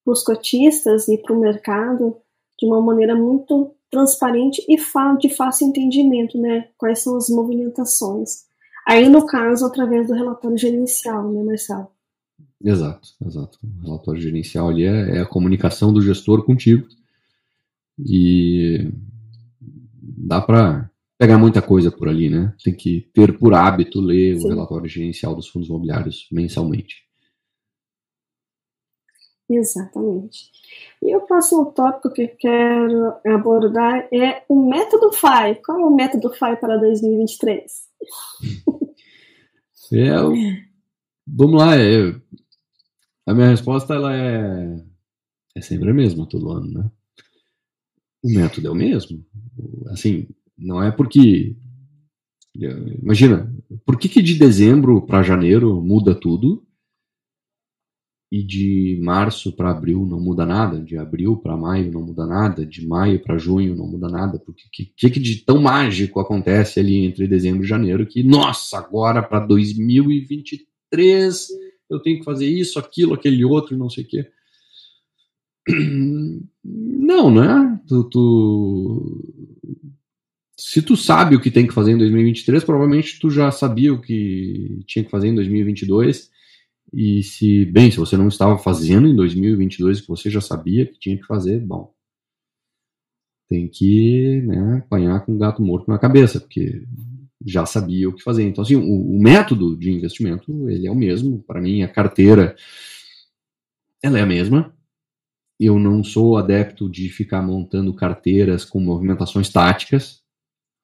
[0.06, 2.18] os cotistas e para o mercado
[2.60, 4.76] de uma maneira muito transparente e
[5.20, 6.70] de fácil entendimento, né?
[6.78, 8.46] Quais são as movimentações.
[8.88, 11.88] Aí, no caso, através do relatório gerencial, né, Marcelo?
[12.64, 13.60] Exato, exato.
[13.64, 16.88] O relatório gerencial ali é, é a comunicação do gestor contigo.
[17.98, 18.92] E
[20.02, 22.54] dá para pegar muita coisa por ali, né?
[22.64, 24.46] Tem que ter por hábito ler Sim.
[24.46, 27.06] o relatório gerencial dos fundos imobiliários mensalmente.
[29.50, 30.50] Exatamente.
[31.02, 35.62] E o próximo tópico que eu quero abordar é o método FI.
[35.64, 37.72] Qual é o método FI para 2023?
[39.94, 40.10] É,
[41.28, 42.16] vamos lá, é,
[43.28, 44.84] a minha resposta ela é,
[45.56, 46.92] é sempre a mesma todo ano, né?
[48.24, 49.24] O método é o mesmo.
[49.88, 51.56] Assim, não é porque.
[53.02, 53.54] Imagina,
[53.86, 56.66] por que, que de dezembro para janeiro muda tudo
[58.32, 62.66] e de março para abril não muda nada, de abril para maio não muda nada,
[62.66, 66.20] de maio para junho não muda nada, porque o que, que, que de tão mágico
[66.20, 71.48] acontece ali entre dezembro e janeiro que, nossa, agora para 2023
[71.90, 74.28] eu tenho que fazer isso, aquilo, aquele outro, não sei o quê.
[76.64, 77.80] Não, né?
[77.88, 79.24] Tu, tu,
[80.58, 84.02] Se tu sabe o que tem que fazer em 2023, provavelmente tu já sabia o
[84.02, 86.32] que tinha que fazer em 2022
[86.96, 90.98] e se, bem, se você não estava fazendo em 2022 que você já sabia que
[90.98, 91.94] tinha que fazer, bom,
[93.50, 96.84] tem que né, apanhar com o gato morto na cabeça, porque
[97.46, 98.44] já sabia o que fazer.
[98.44, 101.44] Então, assim, o, o método de investimento, ele é o mesmo.
[101.44, 102.56] Para mim, a carteira,
[104.02, 104.74] ela é a mesma.
[105.60, 110.25] Eu não sou adepto de ficar montando carteiras com movimentações táticas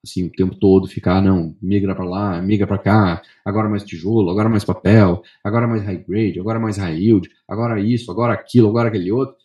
[0.04, 4.30] assim, o tempo todo ficar, não, migra para lá, migra para cá, agora mais tijolo,
[4.30, 8.68] agora mais papel, agora mais high grade, agora mais high yield, agora isso, agora aquilo,
[8.68, 9.36] agora aquele outro.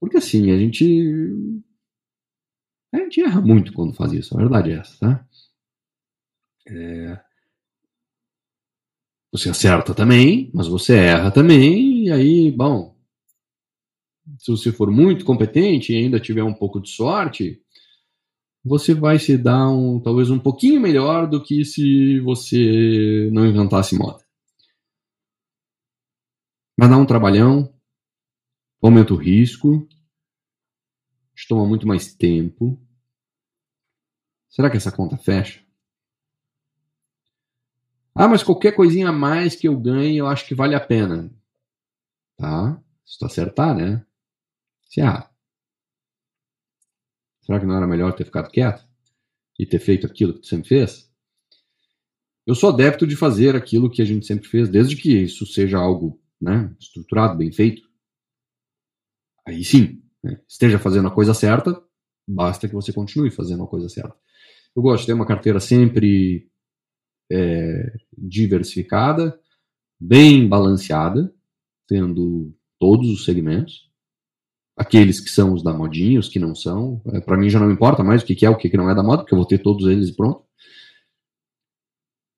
[0.00, 0.84] Porque assim, a gente
[2.92, 5.26] a gente erra muito quando faz isso, a verdade é essa, tá?
[6.68, 7.20] É...
[9.32, 12.94] Você acerta também, mas você erra também, e aí, bom,
[14.38, 17.60] se você for muito competente e ainda tiver um pouco de sorte,
[18.64, 23.96] você vai se dar um, talvez um pouquinho melhor do que se você não inventasse
[23.96, 24.24] moda.
[26.78, 27.72] Vai dar um trabalhão,
[28.80, 29.86] aumenta o risco,
[31.34, 32.80] te toma muito mais tempo.
[34.48, 35.60] Será que essa conta fecha?
[38.14, 41.32] Ah, mas qualquer coisinha a mais que eu ganhe, eu acho que vale a pena.
[42.36, 42.80] Tá?
[43.04, 44.04] Se tu acertar, né?
[44.84, 45.31] Se ah,
[47.42, 48.86] Será que não era melhor ter ficado quieto?
[49.58, 51.10] E ter feito aquilo que tu sempre fez?
[52.46, 55.78] Eu sou adepto de fazer aquilo que a gente sempre fez, desde que isso seja
[55.78, 57.82] algo né, estruturado, bem feito.
[59.46, 61.80] Aí sim, né, esteja fazendo a coisa certa,
[62.26, 64.16] basta que você continue fazendo a coisa certa.
[64.74, 66.50] Eu gosto de ter uma carteira sempre
[67.30, 69.38] é, diversificada,
[70.00, 71.32] bem balanceada,
[71.86, 73.91] tendo todos os segmentos.
[74.82, 77.00] Aqueles que são os da modinha, os que não são.
[77.06, 79.02] É, para mim já não importa mais o que, é, o que, não é da
[79.02, 80.44] moda, porque eu vou ter todos eles pronto.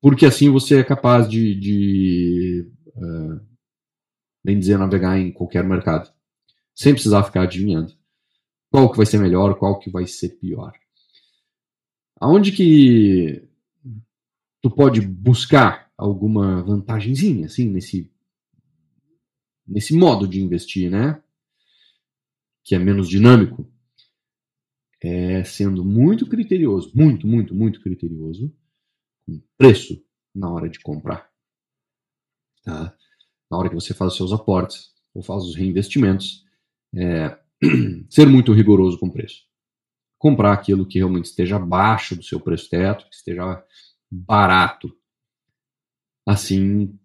[0.01, 3.41] Porque assim você é capaz de, de uh,
[4.45, 6.13] bem dizer, navegar em qualquer mercado,
[6.75, 7.93] sem precisar ficar adivinhando
[8.71, 10.73] qual que vai ser melhor, qual que vai ser pior.
[12.21, 13.49] Aonde que
[14.61, 18.11] tu pode buscar alguma vantagenzinha, assim, nesse,
[19.67, 21.23] nesse modo de investir, né?
[22.65, 23.71] Que é menos dinâmico.
[25.03, 28.51] É sendo muito criterioso, muito, muito, muito criterioso
[29.27, 30.03] com preço
[30.35, 31.31] na hora de comprar.
[32.63, 32.97] Tá?
[33.51, 36.45] Na hora que você faz os seus aportes ou faz os reinvestimentos,
[36.95, 37.39] é,
[38.09, 39.45] ser muito rigoroso com preço.
[40.19, 43.63] Comprar aquilo que realmente esteja abaixo do seu preço teto, que esteja
[44.11, 44.97] barato.
[46.27, 46.99] Assim,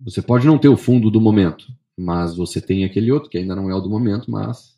[0.00, 1.66] você pode não ter o fundo do momento,
[1.96, 4.71] mas você tem aquele outro que ainda não é o do momento, mas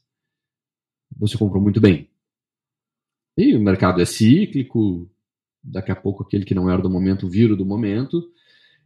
[1.19, 2.09] você comprou muito bem.
[3.37, 5.11] E o mercado é cíclico,
[5.63, 8.23] daqui a pouco aquele que não era do momento vira do momento,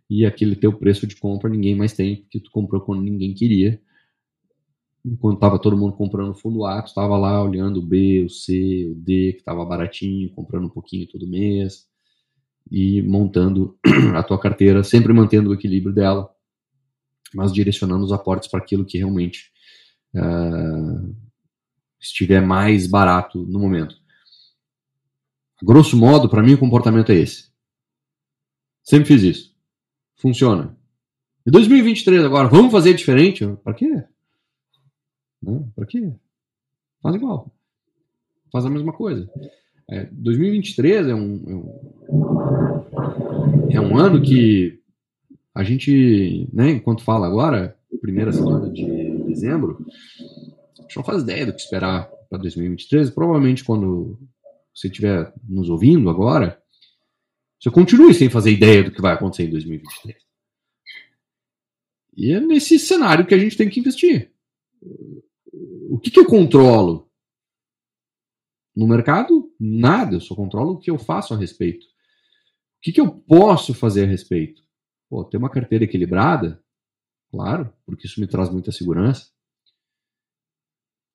[0.09, 3.81] e aquele teu preço de compra ninguém mais tem, porque tu comprou quando ninguém queria.
[5.05, 8.89] Enquanto estava todo mundo comprando fundo A, tu estava lá olhando o B, o C,
[8.91, 11.87] o D, que estava baratinho, comprando um pouquinho todo mês
[12.71, 13.79] e montando
[14.15, 16.29] a tua carteira, sempre mantendo o equilíbrio dela,
[17.35, 19.51] mas direcionando os aportes para aquilo que realmente
[20.15, 21.15] uh,
[22.01, 23.97] estiver mais barato no momento.
[25.63, 27.51] Grosso modo, para mim o comportamento é esse.
[28.83, 29.57] Sempre fiz isso.
[30.17, 30.77] Funciona.
[31.45, 33.47] E 2023 agora, vamos fazer diferente?
[33.65, 34.05] Para quê?
[35.75, 36.13] Para quê?
[37.03, 37.53] Faz igual.
[38.53, 39.31] Faz a mesma coisa.
[39.91, 41.81] É, 2023 é um, é um,
[43.71, 44.81] é um ano que
[45.55, 48.85] a gente, né, enquanto fala agora, primeira semana de
[49.25, 49.85] dezembro,
[50.89, 53.11] gente não faz ideia do que esperar para 2023.
[53.11, 54.19] Provavelmente quando
[54.75, 56.61] você estiver nos ouvindo agora,
[57.61, 60.17] você continue sem fazer ideia do que vai acontecer em 2023.
[62.17, 64.33] E é nesse cenário que a gente tem que investir.
[65.91, 67.09] O que, que eu controlo?
[68.75, 71.85] No mercado, nada, eu só controlo o que eu faço a respeito.
[71.85, 74.63] O que, que eu posso fazer a respeito?
[75.09, 76.63] Pô, ter uma carteira equilibrada,
[77.31, 79.33] claro, porque isso me traz muita segurança.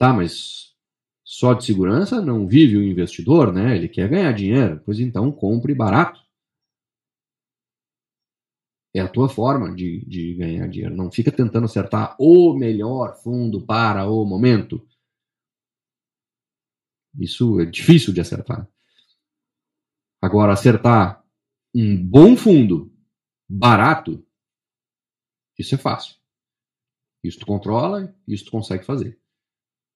[0.03, 0.75] Tá, mas
[1.23, 3.77] só de segurança não vive o investidor, né?
[3.77, 6.19] Ele quer ganhar dinheiro, pois então compre barato.
[8.93, 10.93] É a tua forma de, de ganhar dinheiro.
[10.93, 14.85] Não fica tentando acertar o melhor fundo para o momento.
[17.17, 18.69] Isso é difícil de acertar.
[20.21, 21.25] Agora, acertar
[21.73, 22.93] um bom fundo
[23.49, 24.21] barato,
[25.57, 26.17] isso é fácil.
[27.23, 29.22] Isso tu controla, isso tu consegue fazer.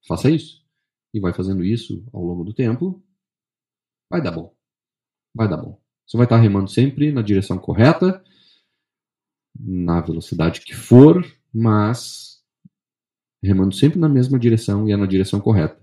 [0.06, 0.66] Faça isso.
[1.14, 3.02] E vai fazendo isso ao longo do tempo,
[4.10, 4.54] vai dar bom.
[5.34, 5.80] Vai dar bom.
[6.06, 8.24] Você vai estar remando sempre na direção correta,
[9.60, 12.42] na velocidade que for, mas
[13.42, 15.80] remando sempre na mesma direção e é na direção correta.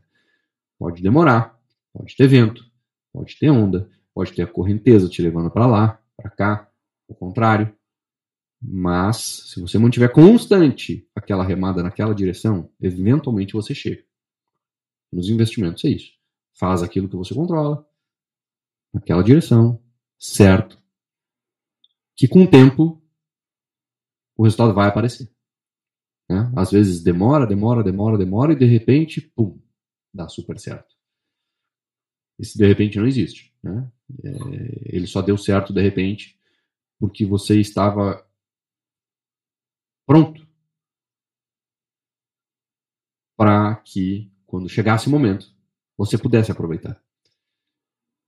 [0.78, 1.58] Pode demorar,
[1.92, 2.64] pode ter vento,
[3.12, 6.70] pode ter onda, pode ter a correnteza te levando para lá, para cá,
[7.08, 7.74] o contrário.
[8.66, 9.16] Mas
[9.52, 14.02] se você mantiver constante aquela remada naquela direção, eventualmente você chega.
[15.12, 16.12] Nos investimentos é isso.
[16.58, 17.86] Faz aquilo que você controla,
[18.92, 19.82] naquela direção,
[20.18, 20.80] certo.
[22.16, 23.02] Que com o tempo
[24.36, 25.30] o resultado vai aparecer.
[26.28, 26.50] Né?
[26.56, 29.60] Às vezes demora, demora, demora, demora e de repente, pum,
[30.12, 30.94] dá super certo.
[32.38, 33.54] Esse de repente não existe.
[33.62, 33.92] Né?
[34.24, 36.38] É, ele só deu certo de repente
[36.98, 38.24] porque você estava
[40.06, 40.46] pronto
[43.36, 45.52] para que, quando chegasse o momento,
[45.96, 47.00] você pudesse aproveitar.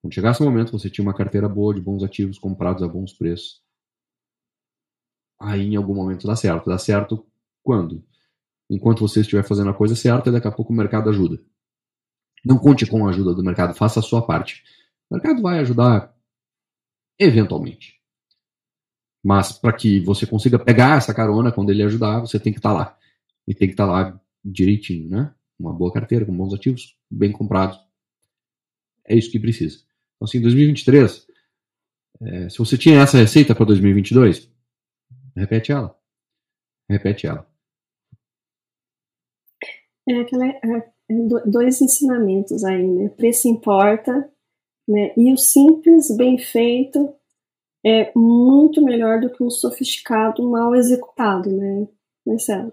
[0.02, 3.12] Quando chegasse o momento, você tinha uma carteira boa de bons ativos comprados a bons
[3.12, 3.62] preços.
[5.40, 6.68] Aí, em algum momento, dá certo.
[6.68, 7.26] Dá certo
[7.62, 8.04] quando?
[8.68, 11.40] Enquanto você estiver fazendo a coisa certa, daqui a pouco o mercado ajuda.
[12.44, 14.62] Não conte com a ajuda do mercado, faça a sua parte.
[15.10, 16.14] O mercado vai ajudar
[17.18, 18.00] eventualmente.
[19.26, 22.70] Mas para que você consiga pegar essa carona quando ele ajudar, você tem que estar
[22.70, 22.98] tá lá.
[23.44, 25.34] E tem que estar tá lá direitinho, né?
[25.58, 27.76] Uma boa carteira, com bons ativos, bem comprados.
[29.04, 29.78] É isso que precisa.
[30.14, 31.26] Então, assim, 2023,
[32.20, 34.48] é, se você tinha essa receita para 2022,
[35.34, 35.98] repete ela.
[36.88, 37.50] Repete ela.
[40.08, 40.92] É aquela, é,
[41.46, 43.08] dois ensinamentos aí, né?
[43.08, 44.30] Preço importa,
[44.86, 45.12] né?
[45.16, 47.12] E o simples, bem feito,
[47.86, 51.86] é muito melhor do que um sofisticado mal executado, né,
[52.26, 52.72] Marcelo?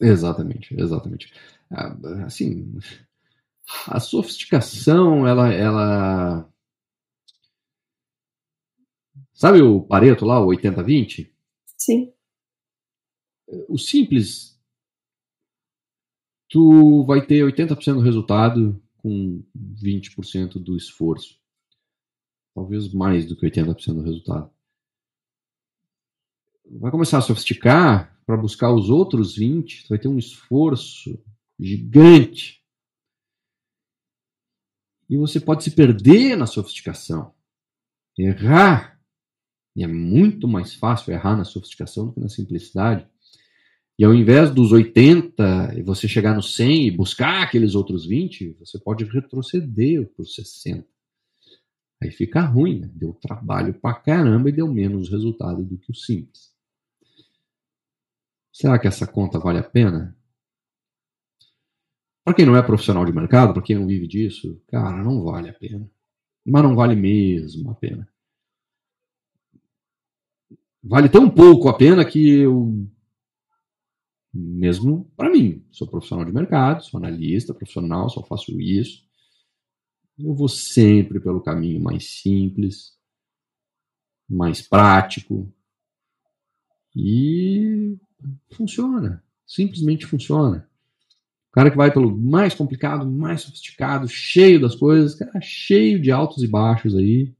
[0.00, 1.32] Exatamente, exatamente.
[2.26, 2.76] assim,
[3.86, 6.52] a sofisticação, ela, ela.
[9.32, 11.30] Sabe o Pareto lá, o 80-20?
[11.78, 12.12] Sim.
[13.68, 14.58] O simples,
[16.48, 21.43] tu vai ter 80% do resultado com 20% do esforço.
[22.54, 24.50] Talvez mais do que 80% do resultado.
[26.70, 31.22] Vai começar a sofisticar para buscar os outros 20, tu vai ter um esforço
[31.58, 32.64] gigante
[35.08, 37.32] e você pode se perder na sofisticação.
[38.18, 38.98] Errar.
[39.76, 43.06] E é muito mais fácil errar na sofisticação do que na simplicidade.
[43.98, 48.56] E ao invés dos 80 e você chegar no 100 e buscar aqueles outros 20,
[48.58, 50.86] você pode retroceder para os 60.
[52.02, 52.90] Aí fica ruim, né?
[52.92, 56.54] Deu trabalho pra caramba e deu menos resultado do que o simples.
[58.52, 60.16] Será que essa conta vale a pena?
[62.24, 65.50] Para quem não é profissional de mercado, para quem não vive disso, cara, não vale
[65.50, 65.90] a pena.
[66.46, 68.08] Mas não vale mesmo a pena.
[70.82, 72.86] Vale tão pouco a pena que eu,
[74.32, 79.03] mesmo para mim, sou profissional de mercado, sou analista profissional, só faço isso.
[80.18, 82.96] Eu vou sempre pelo caminho mais simples,
[84.28, 85.52] mais prático.
[86.94, 87.96] E
[88.50, 89.22] funciona.
[89.46, 90.68] Simplesmente funciona
[91.54, 96.42] cara que vai pelo mais complicado, mais sofisticado, cheio das coisas, cara, cheio de altos
[96.42, 97.32] e baixos aí,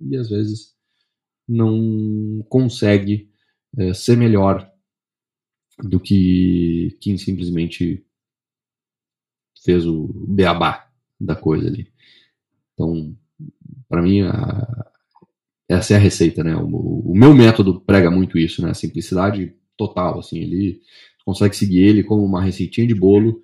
[0.00, 0.72] e às vezes
[1.48, 3.28] não consegue
[3.76, 4.70] é, ser melhor
[5.82, 8.06] do que quem simplesmente
[9.64, 10.88] fez o beabá
[11.20, 11.88] da coisa ali.
[12.72, 13.14] Então,
[13.88, 14.90] para mim, a,
[15.68, 16.56] essa é a receita, né?
[16.56, 18.72] O, o, meu método prega muito isso, né?
[18.74, 20.80] Simplicidade total, assim, ele
[21.24, 23.40] consegue seguir ele como uma receitinha de bolo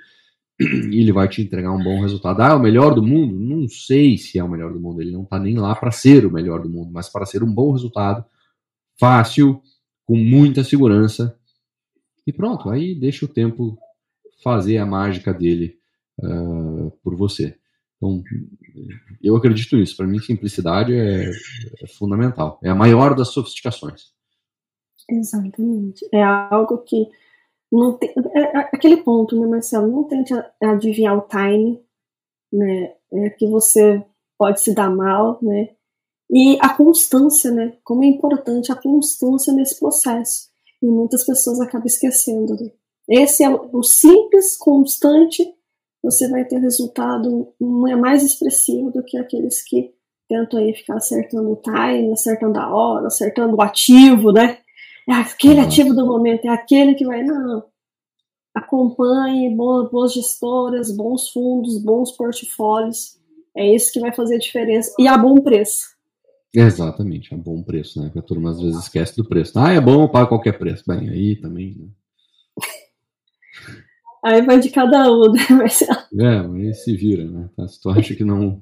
[0.60, 2.40] e ele vai te entregar um bom resultado.
[2.40, 3.38] Ah, é o melhor do mundo?
[3.38, 5.00] Não sei se é o melhor do mundo.
[5.00, 7.52] Ele não está nem lá para ser o melhor do mundo, mas para ser um
[7.52, 8.24] bom resultado,
[8.98, 9.60] fácil,
[10.04, 11.38] com muita segurança.
[12.26, 13.78] E pronto, aí deixa o tempo
[14.42, 15.76] fazer a mágica dele
[16.18, 17.56] uh, por você.
[17.96, 18.22] Então,
[19.22, 19.96] eu acredito nisso.
[19.96, 21.30] Para mim, simplicidade é,
[21.82, 22.58] é fundamental.
[22.62, 24.14] É a maior das sofisticações.
[25.08, 26.06] Exatamente.
[26.12, 27.06] É algo que
[27.72, 29.88] não tem, é, é, aquele ponto, né, Marcelo?
[29.88, 30.32] Não tente
[30.62, 31.82] adivinhar o time,
[32.52, 32.94] né?
[33.12, 34.04] É que você
[34.38, 35.70] pode se dar mal, né?
[36.30, 37.76] E a constância, né?
[37.84, 40.48] Como é importante a constância nesse processo.
[40.82, 42.54] E muitas pessoas acabam esquecendo.
[42.54, 42.70] Né?
[43.08, 45.46] Esse é o simples, constante,
[46.06, 49.92] você vai ter resultado não é mais expressivo do que aqueles que
[50.28, 54.58] tentam aí ficar acertando o time, acertando a hora, acertando o ativo, né?
[55.08, 57.22] é aquele ativo do momento, é aquele que vai.
[57.22, 57.64] Não.
[58.54, 63.16] Acompanhe boas, boas gestoras, bons fundos, bons portfólios.
[63.56, 64.92] É isso que vai fazer a diferença.
[64.98, 65.96] E a bom preço.
[66.54, 68.06] Exatamente, a bom preço, né?
[68.06, 69.58] Porque a turma às vezes esquece do preço.
[69.58, 70.84] Ah, é bom, paga qualquer preço.
[70.86, 71.86] Bem, aí também, né?
[74.26, 76.00] Aí vai de cada um, né, Marcelo?
[76.20, 77.48] É, mas se vira, né?
[77.56, 77.68] Tá?
[77.68, 78.60] Se tu acha que não.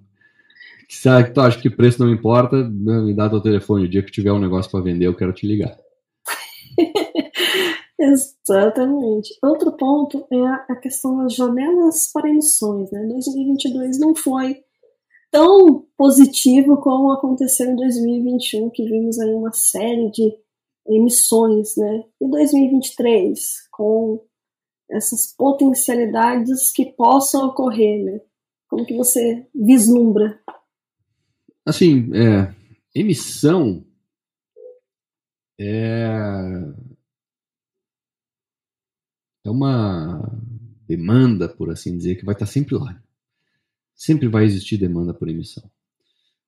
[0.90, 3.86] Se tu acha que preço não importa, me dá teu telefone.
[3.86, 5.74] O dia que tiver um negócio para vender, eu quero te ligar.
[7.98, 9.38] Exatamente.
[9.42, 12.90] Outro ponto é a questão das janelas para emissões.
[12.92, 13.02] Né?
[13.06, 14.58] 2022 não foi
[15.30, 20.30] tão positivo como aconteceu em 2021, que vimos aí uma série de
[20.86, 22.04] emissões, né?
[22.20, 23.40] E 2023,
[23.72, 24.20] com
[24.90, 28.20] essas potencialidades que possam ocorrer, né?
[28.68, 30.40] Como que você vislumbra?
[31.64, 32.54] Assim, é,
[32.94, 33.84] emissão
[35.58, 36.06] é,
[39.44, 40.20] é uma
[40.86, 43.00] demanda, por assim dizer, que vai estar sempre lá.
[43.94, 45.70] Sempre vai existir demanda por emissão.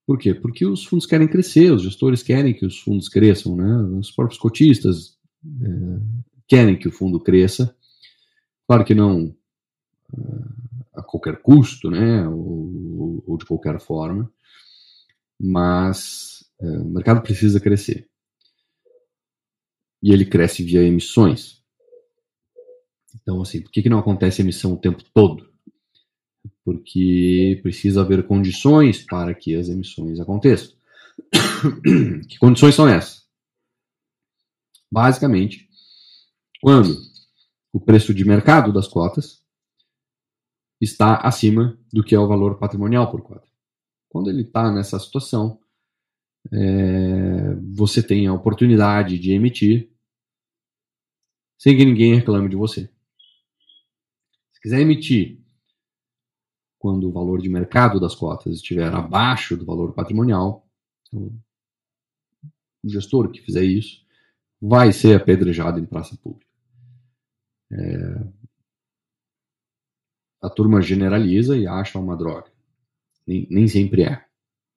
[0.07, 0.34] Por quê?
[0.34, 3.76] Porque os fundos querem crescer, os gestores querem que os fundos cresçam, né?
[3.99, 6.01] os próprios cotistas é,
[6.47, 7.75] querem que o fundo cresça.
[8.66, 9.34] Claro que não
[10.12, 12.26] é, a qualquer custo, né?
[12.28, 14.32] ou, ou de qualquer forma,
[15.40, 18.08] mas é, o mercado precisa crescer
[20.02, 21.62] e ele cresce via emissões.
[23.14, 25.50] Então, assim, por que, que não acontece emissão o tempo todo?
[26.64, 30.76] Porque precisa haver condições para que as emissões aconteçam.
[32.28, 33.26] que condições são essas?
[34.90, 35.68] Basicamente,
[36.60, 36.96] quando
[37.76, 39.44] o preço de mercado das cotas
[40.80, 43.46] está acima do que é o valor patrimonial por cota.
[44.08, 45.60] Quando ele está nessa situação,
[46.50, 49.92] é, você tem a oportunidade de emitir
[51.58, 52.90] sem que ninguém reclame de você.
[54.54, 55.44] Se quiser emitir
[56.78, 60.66] quando o valor de mercado das cotas estiver abaixo do valor patrimonial,
[61.12, 61.30] o
[62.86, 64.02] gestor que fizer isso
[64.58, 66.45] vai ser apedrejado em praça pública.
[67.72, 68.36] É,
[70.42, 72.50] a turma generaliza e acha uma droga.
[73.26, 74.24] Nem, nem sempre é.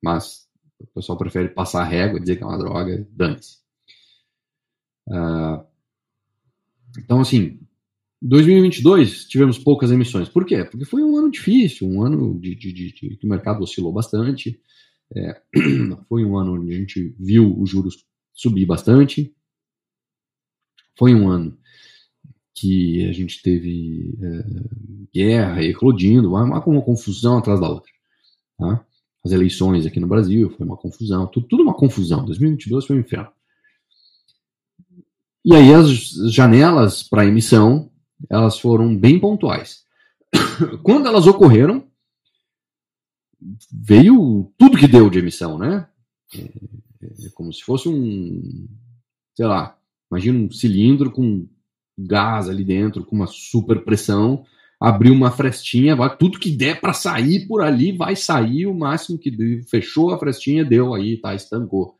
[0.01, 0.47] Mas
[0.79, 3.59] o pessoal prefere passar a régua e dizer que é uma droga, dane-se.
[5.07, 5.63] Uh,
[6.97, 7.59] então, assim,
[8.21, 10.29] 2022 tivemos poucas emissões.
[10.29, 10.63] Por quê?
[10.65, 13.93] Porque foi um ano difícil, um ano de, de, de, de que o mercado oscilou
[13.93, 14.59] bastante.
[15.15, 15.41] É,
[16.07, 19.35] foi um ano onde a gente viu os juros subir bastante.
[20.97, 21.58] Foi um ano
[22.55, 24.45] que a gente teve é,
[25.13, 27.91] guerra eclodindo, uma, uma confusão atrás da outra.
[28.57, 28.85] Tá?
[29.23, 32.25] As eleições aqui no Brasil foi uma confusão, tudo, tudo uma confusão.
[32.25, 33.31] 2022 foi um inferno.
[35.43, 35.89] E aí as
[36.31, 37.89] janelas para emissão
[38.29, 39.83] elas foram bem pontuais.
[40.83, 41.87] Quando elas ocorreram,
[43.71, 45.87] veio tudo que deu de emissão, né?
[46.35, 48.67] É, é como se fosse um,
[49.35, 49.77] sei lá,
[50.11, 51.47] imagina um cilindro com
[52.07, 54.45] gás ali dentro, com uma super pressão,
[54.79, 59.19] abriu uma frestinha, vai, tudo que der para sair por ali vai sair, o máximo
[59.19, 61.97] que deu, fechou a frestinha, deu aí, tá, estancou.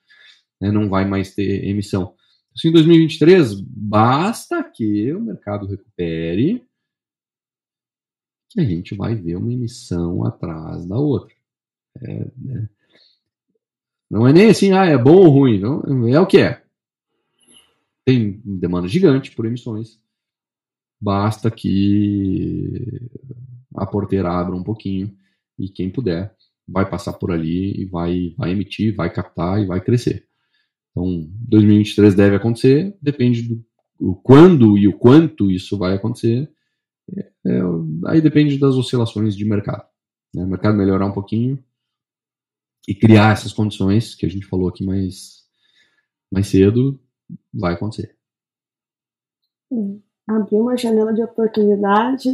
[0.62, 0.72] Né?
[0.72, 2.14] Não vai mais ter emissão.
[2.56, 6.64] Isso em 2023, basta que o mercado recupere
[8.50, 11.36] que a gente vai ver uma emissão atrás da outra.
[12.02, 12.70] É, né?
[14.10, 16.64] Não é nem assim, ah, é bom ou ruim, não, é o que é.
[18.10, 20.00] Tem demanda gigante por emissões.
[21.00, 23.08] Basta que
[23.76, 25.16] a porteira abra um pouquinho
[25.60, 26.36] e quem puder
[26.68, 30.28] vai passar por ali e vai, vai emitir, vai captar e vai crescer.
[30.90, 33.44] Então, 2023 deve acontecer, depende
[34.00, 36.52] do quando e o quanto isso vai acontecer.
[37.16, 37.62] É, é,
[38.08, 39.88] aí depende das oscilações de mercado.
[40.34, 40.44] Né?
[40.44, 41.64] O mercado melhorar um pouquinho
[42.88, 45.44] e criar essas condições que a gente falou aqui mais,
[46.32, 47.00] mais cedo,
[47.54, 48.16] vai acontecer.
[50.28, 52.30] Abrir uma janela de oportunidade,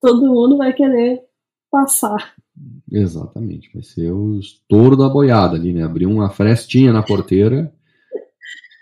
[0.00, 1.24] todo mundo vai querer
[1.70, 2.34] passar.
[2.90, 5.84] Exatamente, vai ser o estouro da boiada ali, né?
[5.84, 7.72] Abrir uma frestinha na porteira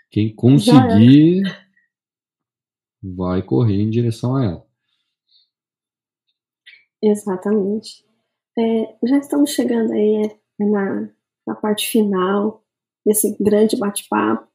[0.09, 1.43] quem conseguir
[3.01, 4.67] vai correr em direção a ela.
[7.01, 8.05] Exatamente.
[8.57, 10.25] É, já estamos chegando aí
[10.59, 11.09] é, na,
[11.47, 12.61] na parte final
[13.05, 14.48] desse grande bate-papo.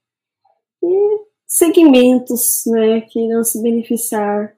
[1.57, 4.53] Segmentos né, que irão se beneficiar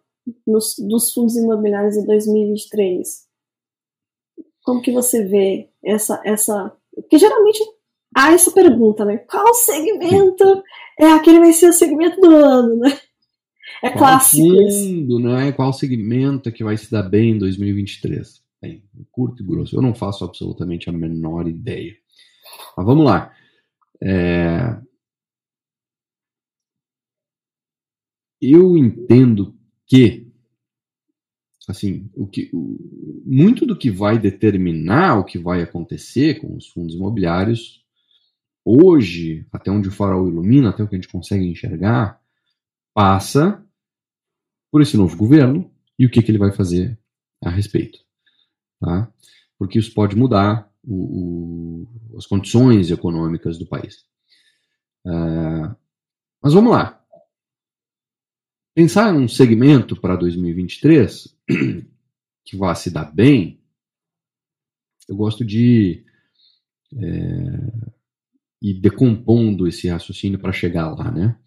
[0.47, 3.27] nos, dos fundos imobiliários em 2023.
[4.65, 6.75] Como que você vê essa, essa...
[6.95, 7.63] Porque geralmente
[8.17, 9.19] há essa pergunta, né?
[9.19, 10.63] Qual segmento
[10.99, 12.99] é aquele vai ser o segmento do ano, né?
[13.83, 14.43] É Qual clássico.
[14.43, 15.53] Fundo, né?
[15.53, 18.43] Qual segmento que vai se dar bem em 2023?
[18.63, 18.83] Bem,
[19.13, 19.77] curto e grosso.
[19.77, 21.95] Eu não faço absolutamente a menor ideia.
[22.75, 23.35] Mas vamos lá.
[24.03, 24.79] É...
[28.49, 29.55] Eu entendo
[29.87, 30.29] que,
[31.69, 36.69] assim, o que, o, muito do que vai determinar o que vai acontecer com os
[36.69, 37.85] fundos imobiliários
[38.65, 42.21] hoje, até onde o farol ilumina, até o que a gente consegue enxergar,
[42.95, 43.65] passa
[44.71, 46.99] por esse novo governo e o que, que ele vai fazer
[47.43, 47.99] a respeito.
[48.81, 49.13] Tá?
[49.59, 54.05] Porque isso pode mudar o, o, as condições econômicas do país.
[55.05, 55.75] Uh,
[56.43, 57.05] mas vamos lá.
[58.77, 61.35] Pensar num segmento para 2023
[62.45, 63.59] que vá se dar bem,
[65.09, 66.05] eu gosto de
[66.95, 67.97] é,
[68.61, 71.39] e decompondo esse raciocínio para chegar lá, né?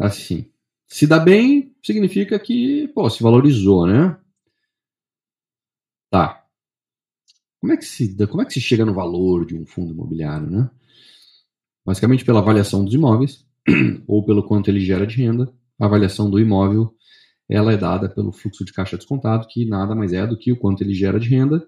[0.00, 0.50] Assim,
[0.88, 4.18] se dá bem, significa que, pô, se valorizou, né?
[6.10, 6.44] Tá.
[7.60, 10.50] Como é que se, como é que se chega no valor de um fundo imobiliário,
[10.50, 10.68] né?
[11.86, 13.46] Basicamente pela avaliação dos imóveis
[14.08, 15.56] ou pelo quanto ele gera de renda.
[15.78, 16.94] A avaliação do imóvel,
[17.48, 20.58] ela é dada pelo fluxo de caixa descontado, que nada mais é do que o
[20.58, 21.66] quanto ele gera de renda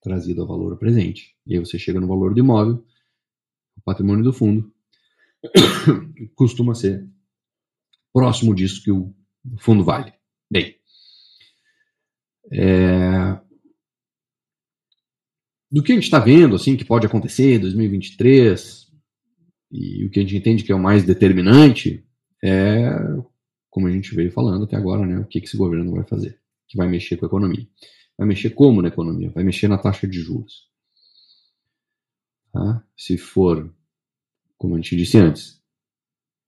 [0.00, 1.34] trazido ao valor presente.
[1.44, 2.84] E aí você chega no valor do imóvel,
[3.76, 4.72] o patrimônio do fundo
[6.36, 7.04] costuma ser
[8.12, 9.12] próximo disso que o
[9.58, 10.12] fundo vale.
[10.48, 10.76] Bem,
[12.52, 13.38] é...
[15.70, 18.86] do que a gente está vendo, assim, que pode acontecer em 2023,
[19.72, 22.05] e o que a gente entende que é o mais determinante,
[22.42, 22.90] é,
[23.70, 26.76] como a gente veio falando até agora, né, o que esse governo vai fazer, que
[26.76, 27.66] vai mexer com a economia.
[28.16, 29.30] Vai mexer como na economia?
[29.30, 30.68] Vai mexer na taxa de juros.
[32.52, 32.82] Tá?
[32.96, 33.70] Se for,
[34.56, 35.60] como a gente disse antes,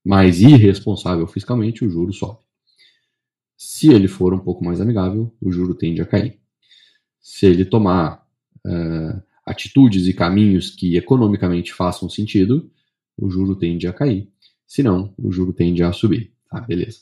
[0.05, 2.39] mais irresponsável fiscalmente, o juro sobe.
[3.57, 6.41] Se ele for um pouco mais amigável, o juro tende a cair.
[7.21, 8.27] Se ele tomar
[8.65, 12.71] uh, atitudes e caminhos que economicamente façam sentido,
[13.17, 14.33] o juro tende a cair.
[14.69, 16.31] Se não, o juro tende a subir.
[16.49, 17.01] Tá, beleza.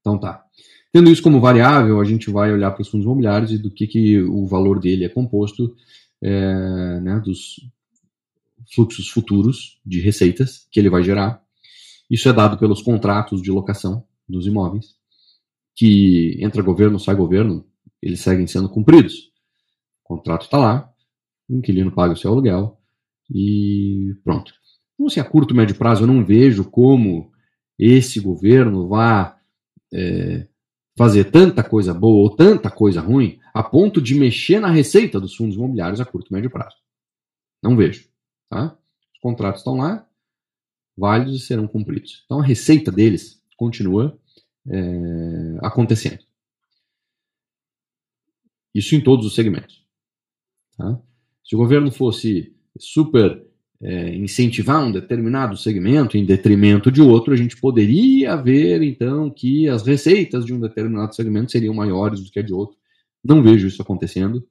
[0.00, 0.44] Então tá.
[0.90, 3.86] Tendo isso como variável, a gente vai olhar para os fundos imobiliários e do que,
[3.86, 5.76] que o valor dele é composto,
[6.22, 7.56] é, né, dos
[8.74, 11.44] fluxos futuros de receitas que ele vai gerar.
[12.10, 14.94] Isso é dado pelos contratos de locação dos imóveis,
[15.74, 17.66] que entra governo, sai governo,
[18.00, 19.32] eles seguem sendo cumpridos.
[20.02, 20.90] O contrato está lá,
[21.48, 22.80] o inquilino paga o seu aluguel
[23.30, 24.54] e pronto.
[24.96, 27.30] Então, assim, a curto, médio prazo, eu não vejo como
[27.78, 29.38] esse governo vá
[29.92, 30.48] é,
[30.96, 35.34] fazer tanta coisa boa ou tanta coisa ruim a ponto de mexer na receita dos
[35.34, 36.76] fundos imobiliários a curto, médio prazo.
[37.62, 38.08] Não vejo.
[38.48, 38.76] Tá?
[39.12, 40.08] Os contratos estão lá,
[40.96, 42.22] válidos e serão cumpridos.
[42.24, 44.18] Então a receita deles continua
[44.66, 46.24] é, acontecendo.
[48.74, 49.84] Isso em todos os segmentos.
[50.76, 51.00] Tá?
[51.44, 53.45] Se o governo fosse super
[53.82, 59.68] é, incentivar um determinado segmento em detrimento de outro, a gente poderia ver então que
[59.68, 62.76] as receitas de um determinado segmento seriam maiores do que a de outro.
[63.22, 64.46] Não vejo isso acontecendo,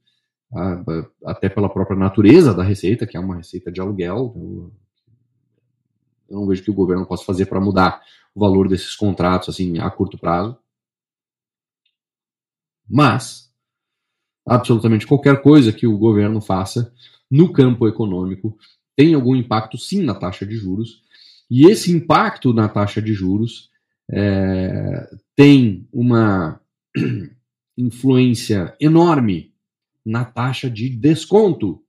[0.52, 0.84] tá?
[1.26, 4.34] até pela própria natureza da receita, que é uma receita de aluguel.
[4.36, 4.74] Eu,
[6.30, 8.02] eu não vejo que o governo possa fazer para mudar
[8.34, 10.58] o valor desses contratos assim a curto prazo.
[12.88, 13.52] Mas
[14.46, 16.94] absolutamente qualquer coisa que o governo faça
[17.32, 18.56] no campo econômico
[18.96, 21.04] tem algum impacto sim na taxa de juros,
[21.50, 23.70] e esse impacto na taxa de juros
[24.10, 26.60] é, tem uma
[27.78, 29.54] influência enorme
[30.06, 31.84] na taxa de desconto,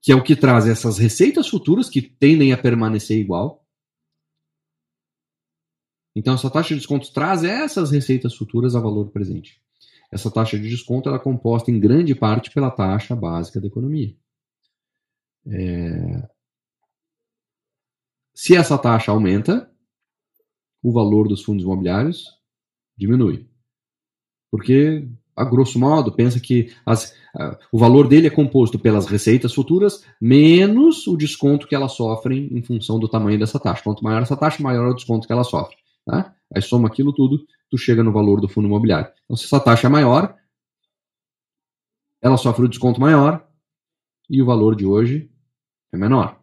[0.00, 3.64] que é o que traz essas receitas futuras que tendem a permanecer igual.
[6.14, 9.62] Então, essa taxa de desconto traz essas receitas futuras a valor presente.
[10.10, 14.14] Essa taxa de desconto é composta em grande parte pela taxa básica da economia.
[15.46, 16.28] É...
[18.34, 19.70] Se essa taxa aumenta,
[20.82, 22.24] o valor dos fundos imobiliários
[22.96, 23.48] diminui.
[24.50, 27.14] Porque, a grosso modo, pensa que as,
[27.70, 32.62] o valor dele é composto pelas receitas futuras menos o desconto que elas sofrem em
[32.62, 33.82] função do tamanho dessa taxa.
[33.82, 35.76] Quanto maior essa taxa, maior o desconto que ela sofre.
[36.04, 36.34] Tá?
[36.54, 39.10] Aí soma aquilo tudo, tu chega no valor do fundo imobiliário.
[39.24, 40.36] Então, se essa taxa é maior,
[42.20, 43.46] ela sofre o desconto maior
[44.28, 45.31] e o valor de hoje
[45.92, 46.40] é menor.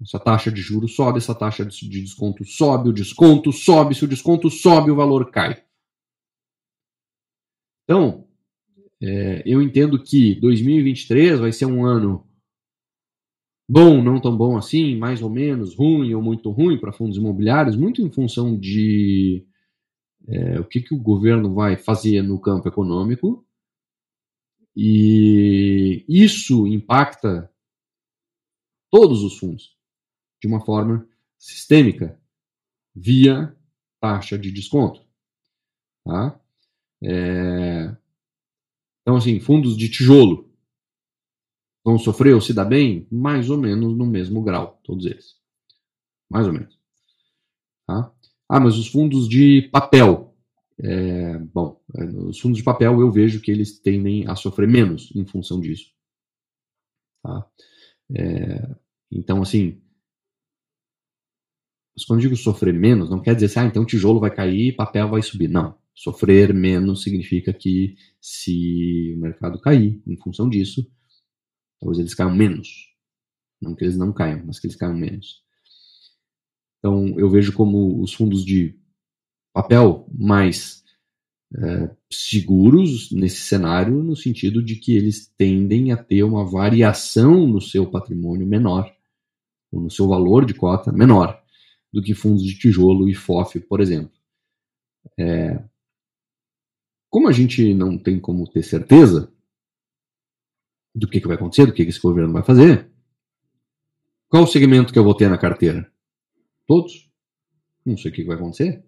[0.00, 4.08] Essa taxa de juros sobe, essa taxa de desconto sobe, o desconto sobe, se o
[4.08, 5.64] desconto sobe, o valor cai.
[7.84, 8.26] Então,
[9.00, 12.26] é, eu entendo que 2023 vai ser um ano
[13.68, 17.76] bom, não tão bom assim, mais ou menos, ruim ou muito ruim para fundos imobiliários,
[17.76, 19.46] muito em função de
[20.28, 23.44] é, o que, que o governo vai fazer no campo econômico.
[24.74, 27.50] E isso impacta
[28.96, 29.76] todos os fundos,
[30.40, 31.06] de uma forma
[31.38, 32.18] sistêmica,
[32.94, 33.54] via
[34.00, 35.06] taxa de desconto.
[36.02, 36.40] Tá?
[37.04, 37.94] É...
[39.02, 40.50] Então, assim, fundos de tijolo
[41.84, 43.06] vão sofrer ou se dá bem?
[43.12, 45.36] Mais ou menos no mesmo grau, todos eles.
[46.30, 46.80] Mais ou menos.
[47.86, 48.10] Tá?
[48.48, 50.34] Ah, mas os fundos de papel.
[50.80, 55.14] É, bom, é, os fundos de papel eu vejo que eles tendem a sofrer menos
[55.14, 55.92] em função disso.
[57.22, 57.46] Tá?
[58.14, 59.80] É, então, assim,
[62.04, 65.22] quando digo sofrer menos, não quer dizer assim, ah, então tijolo vai cair papel vai
[65.22, 65.48] subir.
[65.48, 65.78] Não.
[65.94, 70.86] Sofrer menos significa que se o mercado cair em função disso,
[71.80, 72.68] talvez eles caiam menos.
[73.62, 75.42] Não que eles não caiam, mas que eles caiam menos.
[76.78, 78.78] Então, eu vejo como os fundos de
[79.54, 80.84] papel mais
[81.56, 87.60] é, seguros nesse cenário, no sentido de que eles tendem a ter uma variação no
[87.60, 88.95] seu patrimônio menor
[89.80, 91.42] no seu valor de cota menor
[91.92, 94.12] do que fundos de tijolo e FOF, por exemplo.
[95.18, 95.62] É,
[97.08, 99.32] como a gente não tem como ter certeza
[100.94, 102.90] do que, que vai acontecer, do que, que esse governo vai fazer,
[104.28, 105.90] qual o segmento que eu vou ter na carteira?
[106.66, 107.08] Todos?
[107.84, 108.84] Não sei o que, que vai acontecer.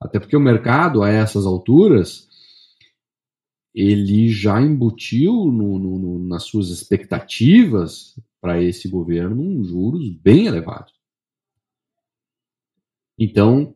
[0.00, 2.28] Até porque o mercado, a essas alturas,
[3.74, 10.46] ele já embutiu no, no, no, nas suas expectativas para esse governo um juros bem
[10.46, 10.94] elevados.
[13.18, 13.74] Então,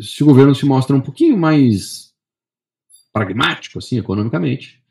[0.00, 2.12] se o governo se mostra um pouquinho mais
[3.12, 4.82] pragmático, assim, economicamente,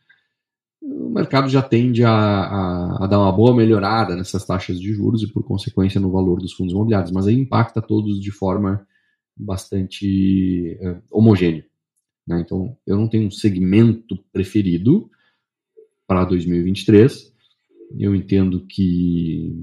[0.81, 5.21] o mercado já tende a, a, a, dar uma boa melhorada nessas taxas de juros
[5.21, 7.11] e, por consequência, no valor dos fundos imobiliários.
[7.11, 8.85] Mas aí impacta todos de forma
[9.35, 11.63] bastante uh, homogêneo.
[12.27, 12.41] Né?
[12.41, 15.09] Então, eu não tenho um segmento preferido
[16.07, 17.32] para 2023.
[17.97, 19.53] Eu entendo que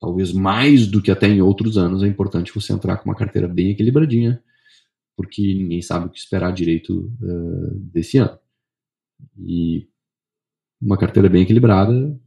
[0.00, 3.48] talvez mais do que até em outros anos é importante você entrar com uma carteira
[3.48, 4.42] bem equilibradinha,
[5.16, 8.38] porque ninguém sabe o que esperar direito uh, desse ano.
[9.38, 9.88] E
[10.80, 12.20] uma carteira bem equilibrada,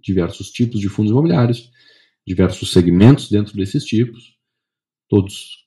[0.00, 1.70] diversos tipos de fundos imobiliários,
[2.26, 4.38] diversos segmentos dentro desses tipos,
[5.08, 5.66] todos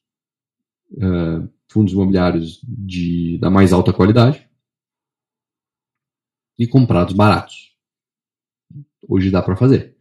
[0.94, 4.50] uh, fundos imobiliários de, da mais alta qualidade
[6.58, 7.71] e comprados baratos.
[9.14, 9.98] Hoje dá para fazer.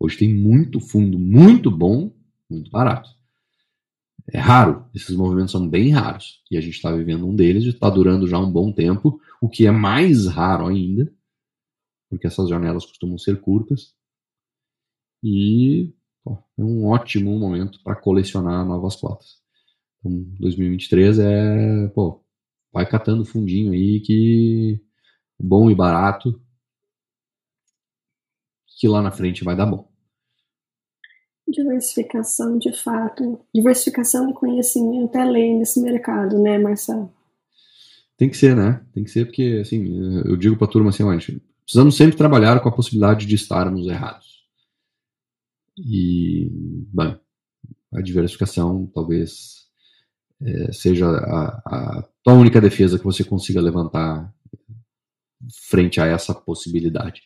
[0.00, 2.16] Hoje tem muito fundo muito bom,
[2.48, 3.10] muito barato.
[4.32, 6.42] É raro, esses movimentos são bem raros.
[6.50, 9.66] E a gente está vivendo um deles está durando já um bom tempo, o que
[9.66, 11.12] é mais raro ainda,
[12.08, 13.94] porque essas janelas costumam ser curtas.
[15.22, 15.92] E
[16.24, 19.42] pô, é um ótimo momento para colecionar novas cotas.
[20.00, 22.24] Então, 2023 é, pô,
[22.72, 24.80] vai catando fundinho aí que
[25.38, 26.42] bom e barato,
[28.78, 29.88] que lá na frente vai dar bom.
[31.46, 33.40] Diversificação, de fato.
[33.54, 37.12] Diversificação e conhecimento é lei nesse mercado, né, Marcelo?
[38.16, 38.84] Tem que ser, né?
[38.92, 39.84] Tem que ser porque, assim,
[40.24, 41.14] eu digo para a turma assim, ó,
[41.64, 44.44] precisamos sempre trabalhar com a possibilidade de estarmos errados.
[45.76, 46.48] E,
[46.92, 47.18] bem,
[47.92, 49.64] a diversificação talvez
[50.40, 54.32] é, seja a, a tua única defesa que você consiga levantar
[55.68, 57.22] frente a essa possibilidade.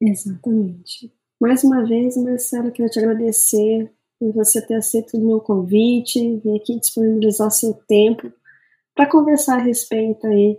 [0.00, 1.12] Exatamente.
[1.40, 6.56] Mais uma vez, Marcelo, quero te agradecer por você ter aceito o meu convite, vir
[6.56, 8.32] aqui disponibilizar seu tempo
[8.94, 10.58] para conversar a respeito aí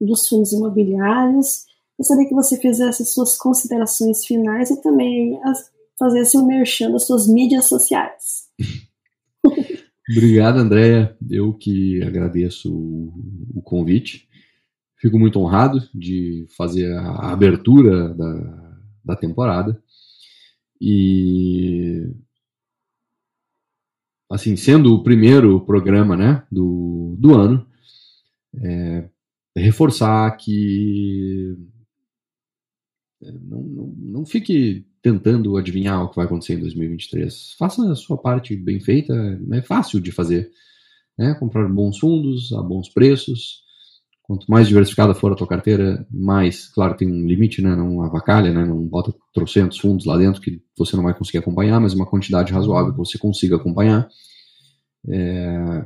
[0.00, 1.64] dos fundos imobiliários.
[1.98, 7.26] Gostaria que você fizesse suas considerações finais e também as, fazesse um merchan das suas
[7.26, 8.48] mídias sociais.
[10.10, 11.16] Obrigado, Andréia.
[11.30, 13.12] Eu que agradeço o,
[13.54, 14.28] o, convite.
[14.98, 18.69] Fico muito honrado de fazer a abertura da,
[19.10, 19.80] da temporada.
[20.80, 22.08] E
[24.30, 27.66] assim, sendo o primeiro programa né, do, do ano,
[28.62, 29.08] é,
[29.56, 31.56] reforçar que
[33.22, 37.54] é, não, não, não fique tentando adivinhar o que vai acontecer em 2023.
[37.58, 39.14] Faça a sua parte bem feita,
[39.52, 40.50] é fácil de fazer.
[41.18, 41.34] Né?
[41.34, 43.62] Comprar bons fundos a bons preços.
[44.30, 47.74] Quanto mais diversificada for a tua carteira, mais, claro, tem um limite, né?
[47.74, 48.64] Não avacalha, né?
[48.64, 52.52] Não bota trocentos fundos lá dentro que você não vai conseguir acompanhar, mas uma quantidade
[52.52, 54.08] razoável que você consiga acompanhar.
[55.08, 55.84] É...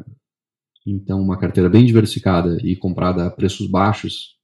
[0.86, 4.36] Então, uma carteira bem diversificada e comprada a preços baixos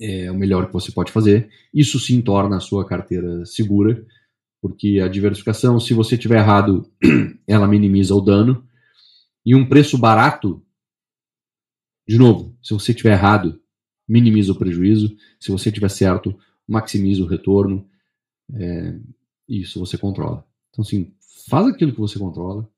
[0.00, 1.48] é o melhor que você pode fazer.
[1.72, 4.04] Isso sim torna a sua carteira segura,
[4.60, 6.90] porque a diversificação, se você tiver errado,
[7.46, 8.66] ela minimiza o dano.
[9.46, 10.60] E um preço barato,
[12.12, 13.58] de novo, se você tiver errado,
[14.06, 15.16] minimiza o prejuízo.
[15.40, 16.38] Se você tiver certo,
[16.68, 17.88] maximiza o retorno.
[18.54, 19.00] É,
[19.48, 20.46] isso você controla.
[20.68, 21.14] Então, assim,
[21.48, 22.70] faz aquilo que você controla.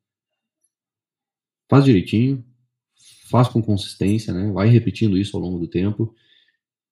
[1.69, 2.45] Faz direitinho.
[3.29, 4.53] Faz com consistência, né?
[4.53, 6.15] Vai repetindo isso ao longo do tempo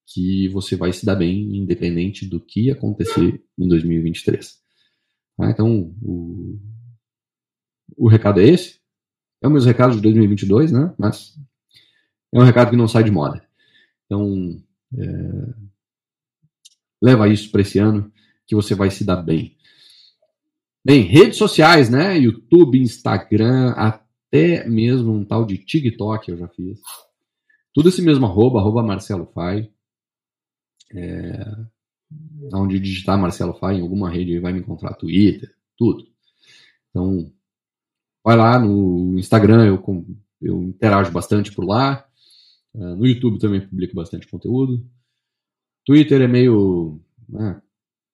[0.05, 4.61] que você vai se dar bem, independente do que acontecer em 2023.
[5.37, 5.49] Tá?
[5.49, 6.59] Então, o,
[7.97, 8.81] o recado é esse.
[9.41, 10.93] É o mesmo recado de 2022, né?
[10.99, 11.37] Mas
[12.33, 13.47] é um recado que não sai de moda.
[14.07, 14.63] Então,
[14.97, 15.55] é,
[17.01, 18.11] leva isso para esse ano,
[18.47, 19.57] que você vai se dar bem.
[20.85, 22.19] Bem, redes sociais, né?
[22.19, 26.81] YouTube, Instagram, até mesmo um tal de TikTok eu já fiz.
[27.73, 29.71] Tudo esse mesmo arroba, arroba Marcelo Fai
[30.95, 31.57] é,
[32.55, 36.07] onde digitar Marcelo Fai em alguma rede vai me encontrar, Twitter, tudo.
[36.91, 37.33] Então,
[38.23, 40.07] vai lá no Instagram, eu,
[40.41, 42.07] eu interajo bastante por lá.
[42.75, 44.85] Uh, no YouTube também publico bastante conteúdo.
[45.85, 47.61] Twitter é meio né,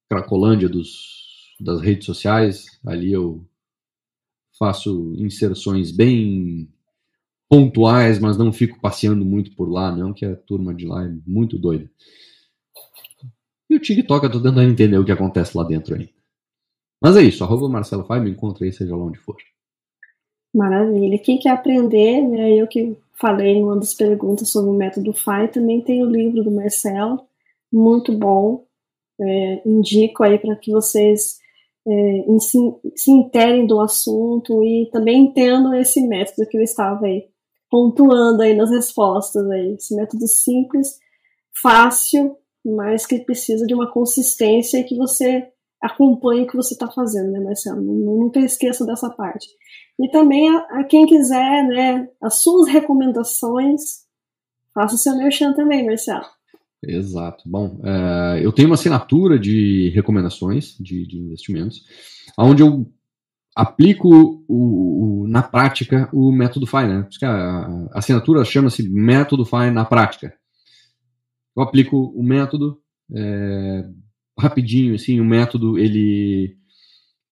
[0.09, 2.67] cracolândia dos, das redes sociais.
[2.85, 3.47] Ali eu
[4.59, 6.69] faço inserções bem
[7.49, 11.15] pontuais, mas não fico passeando muito por lá, não, que a turma de lá é
[11.27, 11.91] muito doida.
[13.71, 16.11] E o TikTok, eu tô tentando entender o que acontece lá dentro ainda.
[17.01, 19.37] Mas é isso, arroba Marcelo Fai, me encontra aí, seja lá onde for.
[20.55, 21.19] Maravilha.
[21.19, 25.49] Quem quer aprender, né, eu que falei em uma das perguntas sobre o método FAI,
[25.49, 27.21] também tem o livro do Marcelo,
[27.73, 28.65] muito bom.
[29.21, 31.39] É, indico aí para que vocês
[31.87, 32.59] é, se,
[32.95, 37.27] se interem do assunto e também entendam esse método que eu estava aí
[37.69, 39.75] pontuando aí nas respostas aí.
[39.75, 40.99] Esse método simples,
[41.61, 45.47] fácil mas que precisa de uma consistência e que você
[45.81, 47.81] acompanhe o que você está fazendo, né, Marcelo?
[47.81, 49.47] Não, nunca esqueça dessa parte.
[50.01, 54.07] E também a, a quem quiser, né, as suas recomendações,
[54.73, 56.25] faça o seu merchan também, Marcelo.
[56.83, 57.43] Exato.
[57.47, 61.83] Bom, é, eu tenho uma assinatura de recomendações de, de investimentos,
[62.39, 62.87] onde eu
[63.57, 67.09] aplico o, o, na prática o método FI, né?
[67.25, 70.33] A, assinatura chama-se método FI na prática.
[71.57, 72.81] Eu aplico o método
[73.13, 73.85] é,
[74.39, 76.57] rapidinho, assim, o método ele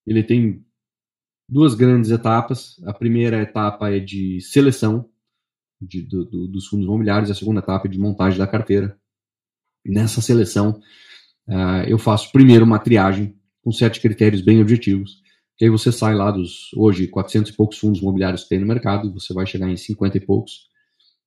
[0.05, 0.66] ele tem
[1.49, 2.77] duas grandes etapas.
[2.85, 5.09] A primeira etapa é de seleção
[5.81, 8.99] de, do, do, dos fundos imobiliários, a segunda etapa é de montagem da carteira.
[9.85, 10.81] Nessa seleção,
[11.49, 15.25] uh, eu faço primeiro uma triagem com sete critérios bem objetivos.
[15.57, 18.67] Que aí você sai lá dos, hoje, 400 e poucos fundos imobiliários que tem no
[18.67, 20.69] mercado, você vai chegar em 50 e poucos,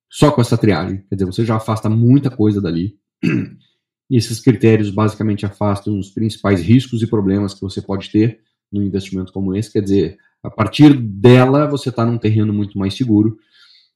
[0.08, 1.04] só com essa triagem.
[1.08, 2.98] Quer dizer, você já afasta muita coisa dali.
[4.08, 8.40] E esses critérios basicamente afastam os principais riscos e problemas que você pode ter
[8.72, 9.72] num investimento como esse.
[9.72, 13.38] Quer dizer, a partir dela você está num terreno muito mais seguro.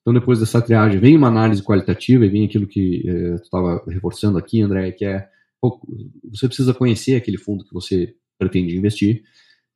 [0.00, 3.82] Então, depois dessa triagem, vem uma análise qualitativa e vem aquilo que eh, tu estava
[3.88, 5.28] reforçando aqui, André, que é
[6.30, 9.22] você precisa conhecer aquele fundo que você pretende investir.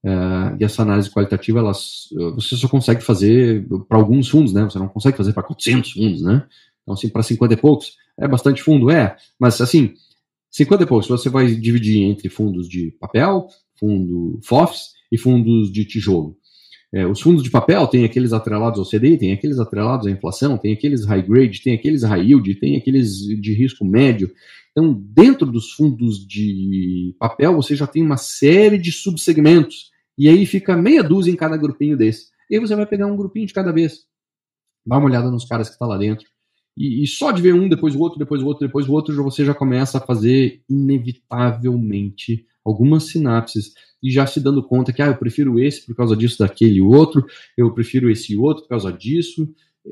[0.04, 4.64] Uh, e essa análise qualitativa, elas, você só consegue fazer para alguns fundos, né?
[4.64, 6.46] Você não consegue fazer para 400 fundos, né?
[6.82, 9.16] Então, assim, para 50 e poucos, é bastante fundo, é.
[9.38, 9.94] Mas, assim,
[10.50, 13.48] 50 e poucos, você vai dividir entre fundos de papel,
[13.78, 16.36] fundo FOFs e fundos de tijolo.
[16.92, 20.56] É, os fundos de papel tem aqueles atrelados ao CDI, tem aqueles atrelados à inflação,
[20.56, 24.30] tem aqueles high grade, tem aqueles high yield, tem aqueles de risco médio.
[24.70, 29.90] Então, dentro dos fundos de papel, você já tem uma série de subsegmentos.
[30.16, 32.28] E aí fica meia dúzia em cada grupinho desse.
[32.50, 34.04] E aí você vai pegar um grupinho de cada vez.
[34.86, 36.26] Dá uma olhada nos caras que estão tá lá dentro.
[36.76, 39.22] E, e, só de ver um, depois o outro, depois o outro, depois o outro,
[39.24, 45.06] você já começa a fazer inevitavelmente algumas sinapses e já se dando conta que ah,
[45.06, 49.48] eu prefiro esse por causa disso, daquele outro, eu prefiro esse outro por causa disso.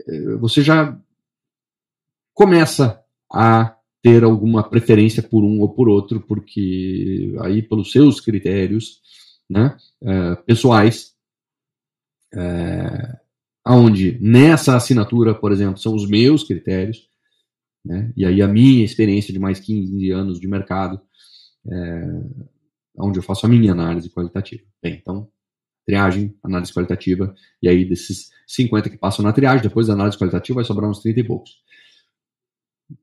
[0.09, 0.97] Eh, você já
[2.35, 3.03] começa
[3.33, 9.01] a ter alguma preferência por um ou por outro, porque aí pelos seus critérios
[9.51, 11.15] né, é, pessoais,
[12.33, 13.19] é,
[13.65, 17.09] aonde nessa assinatura, por exemplo, são os meus critérios,
[17.85, 21.01] né, e aí a minha experiência de mais 15 anos de mercado,
[21.69, 22.21] é,
[22.99, 24.63] onde eu faço a minha análise qualitativa.
[24.83, 25.29] Bem, então,
[25.87, 30.57] triagem, análise qualitativa, e aí desses 50 que passam na triagem, depois da análise qualitativa
[30.57, 31.51] vai sobrar uns 30 e poucos.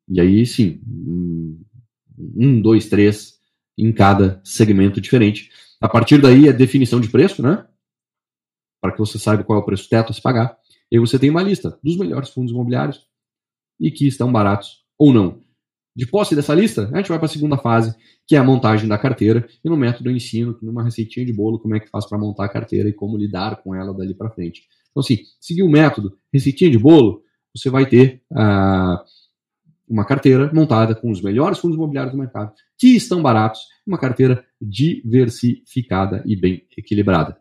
[0.10, 3.40] E aí, sim, um, dois, três
[3.78, 5.50] em cada segmento diferente.
[5.82, 7.66] A partir daí é definição de preço, né?
[8.82, 10.58] Para que você saiba qual é o preço teto a se pagar.
[10.92, 13.06] E aí você tem uma lista dos melhores fundos imobiliários
[13.80, 15.43] e que estão baratos ou não.
[15.96, 17.96] De posse dessa lista, a gente vai para a segunda fase,
[18.28, 19.48] que é a montagem da carteira.
[19.64, 22.46] E no método eu ensino, numa receitinha de bolo, como é que faz para montar
[22.46, 24.64] a carteira e como lidar com ela dali para frente.
[24.90, 27.22] Então, assim, seguir o método, receitinha de bolo,
[27.56, 28.22] você vai ter.
[28.32, 28.98] Uh,
[29.88, 34.44] uma carteira montada com os melhores fundos imobiliários do mercado, que estão baratos, uma carteira
[34.60, 37.38] diversificada e bem equilibrada.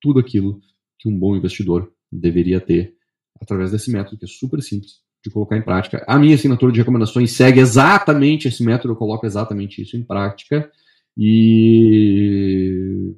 [0.00, 0.60] Tudo aquilo
[0.98, 2.94] que um bom investidor deveria ter
[3.40, 6.04] através desse método, que é super simples de colocar em prática.
[6.06, 10.70] A minha assinatura de recomendações segue exatamente esse método, eu coloco exatamente isso em prática.
[11.16, 13.14] E.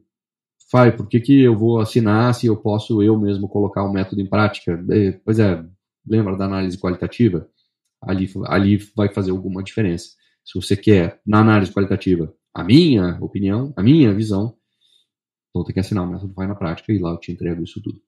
[0.70, 4.20] Fai, por que, que eu vou assinar se eu posso eu mesmo colocar o método
[4.20, 4.82] em prática?
[4.90, 5.64] É, pois é,
[6.06, 7.48] lembra da análise qualitativa?
[8.02, 10.10] ali, ali vai fazer alguma diferença.
[10.44, 14.56] Se você quer, na análise qualitativa, a minha opinião, a minha visão,
[15.50, 17.80] então tem que assinar o método Vai na Prática e lá eu te entrego isso
[17.82, 18.00] tudo.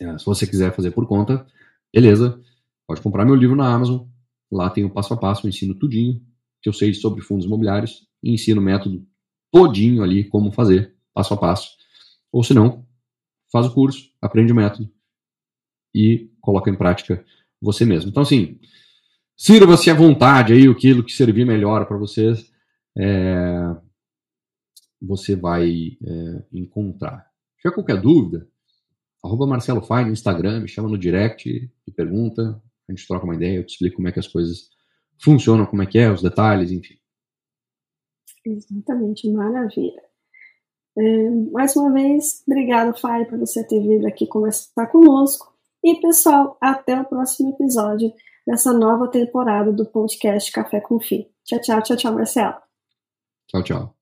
[0.00, 1.46] É, se você quiser fazer por conta,
[1.92, 2.40] beleza,
[2.86, 4.06] pode comprar meu livro na Amazon,
[4.50, 6.20] lá tem o passo a passo, eu ensino tudinho
[6.62, 9.06] que eu sei sobre fundos imobiliários e ensino o método
[9.52, 11.76] todinho ali como fazer, passo a passo.
[12.32, 12.84] Ou se não,
[13.50, 14.90] faz o curso, aprende o método
[15.94, 17.24] e coloca em prática
[17.60, 18.10] você mesmo.
[18.10, 18.58] Então, assim,
[19.36, 22.52] sirva-se à vontade aí aquilo que servir melhor para vocês.
[22.98, 23.76] É,
[25.00, 27.30] você vai é, encontrar.
[27.56, 28.48] Se tiver qualquer dúvida,
[29.24, 31.48] arroba Marcelo no Instagram, me chama no direct
[31.86, 34.70] e pergunta, a gente troca uma ideia, eu te explico como é que as coisas
[35.22, 36.94] funcionam, como é que é, os detalhes, enfim.
[38.44, 40.02] Exatamente, maravilha.
[40.96, 45.54] É, mais uma vez, obrigado, Fai, por você ter vindo aqui conversar conosco.
[45.84, 48.12] E pessoal, até o próximo episódio
[48.46, 51.28] dessa nova temporada do podcast Café com Fim.
[51.44, 52.54] Tchau, tchau, tchau, tchau, Marcelo.
[53.48, 53.95] Tchau, tchau.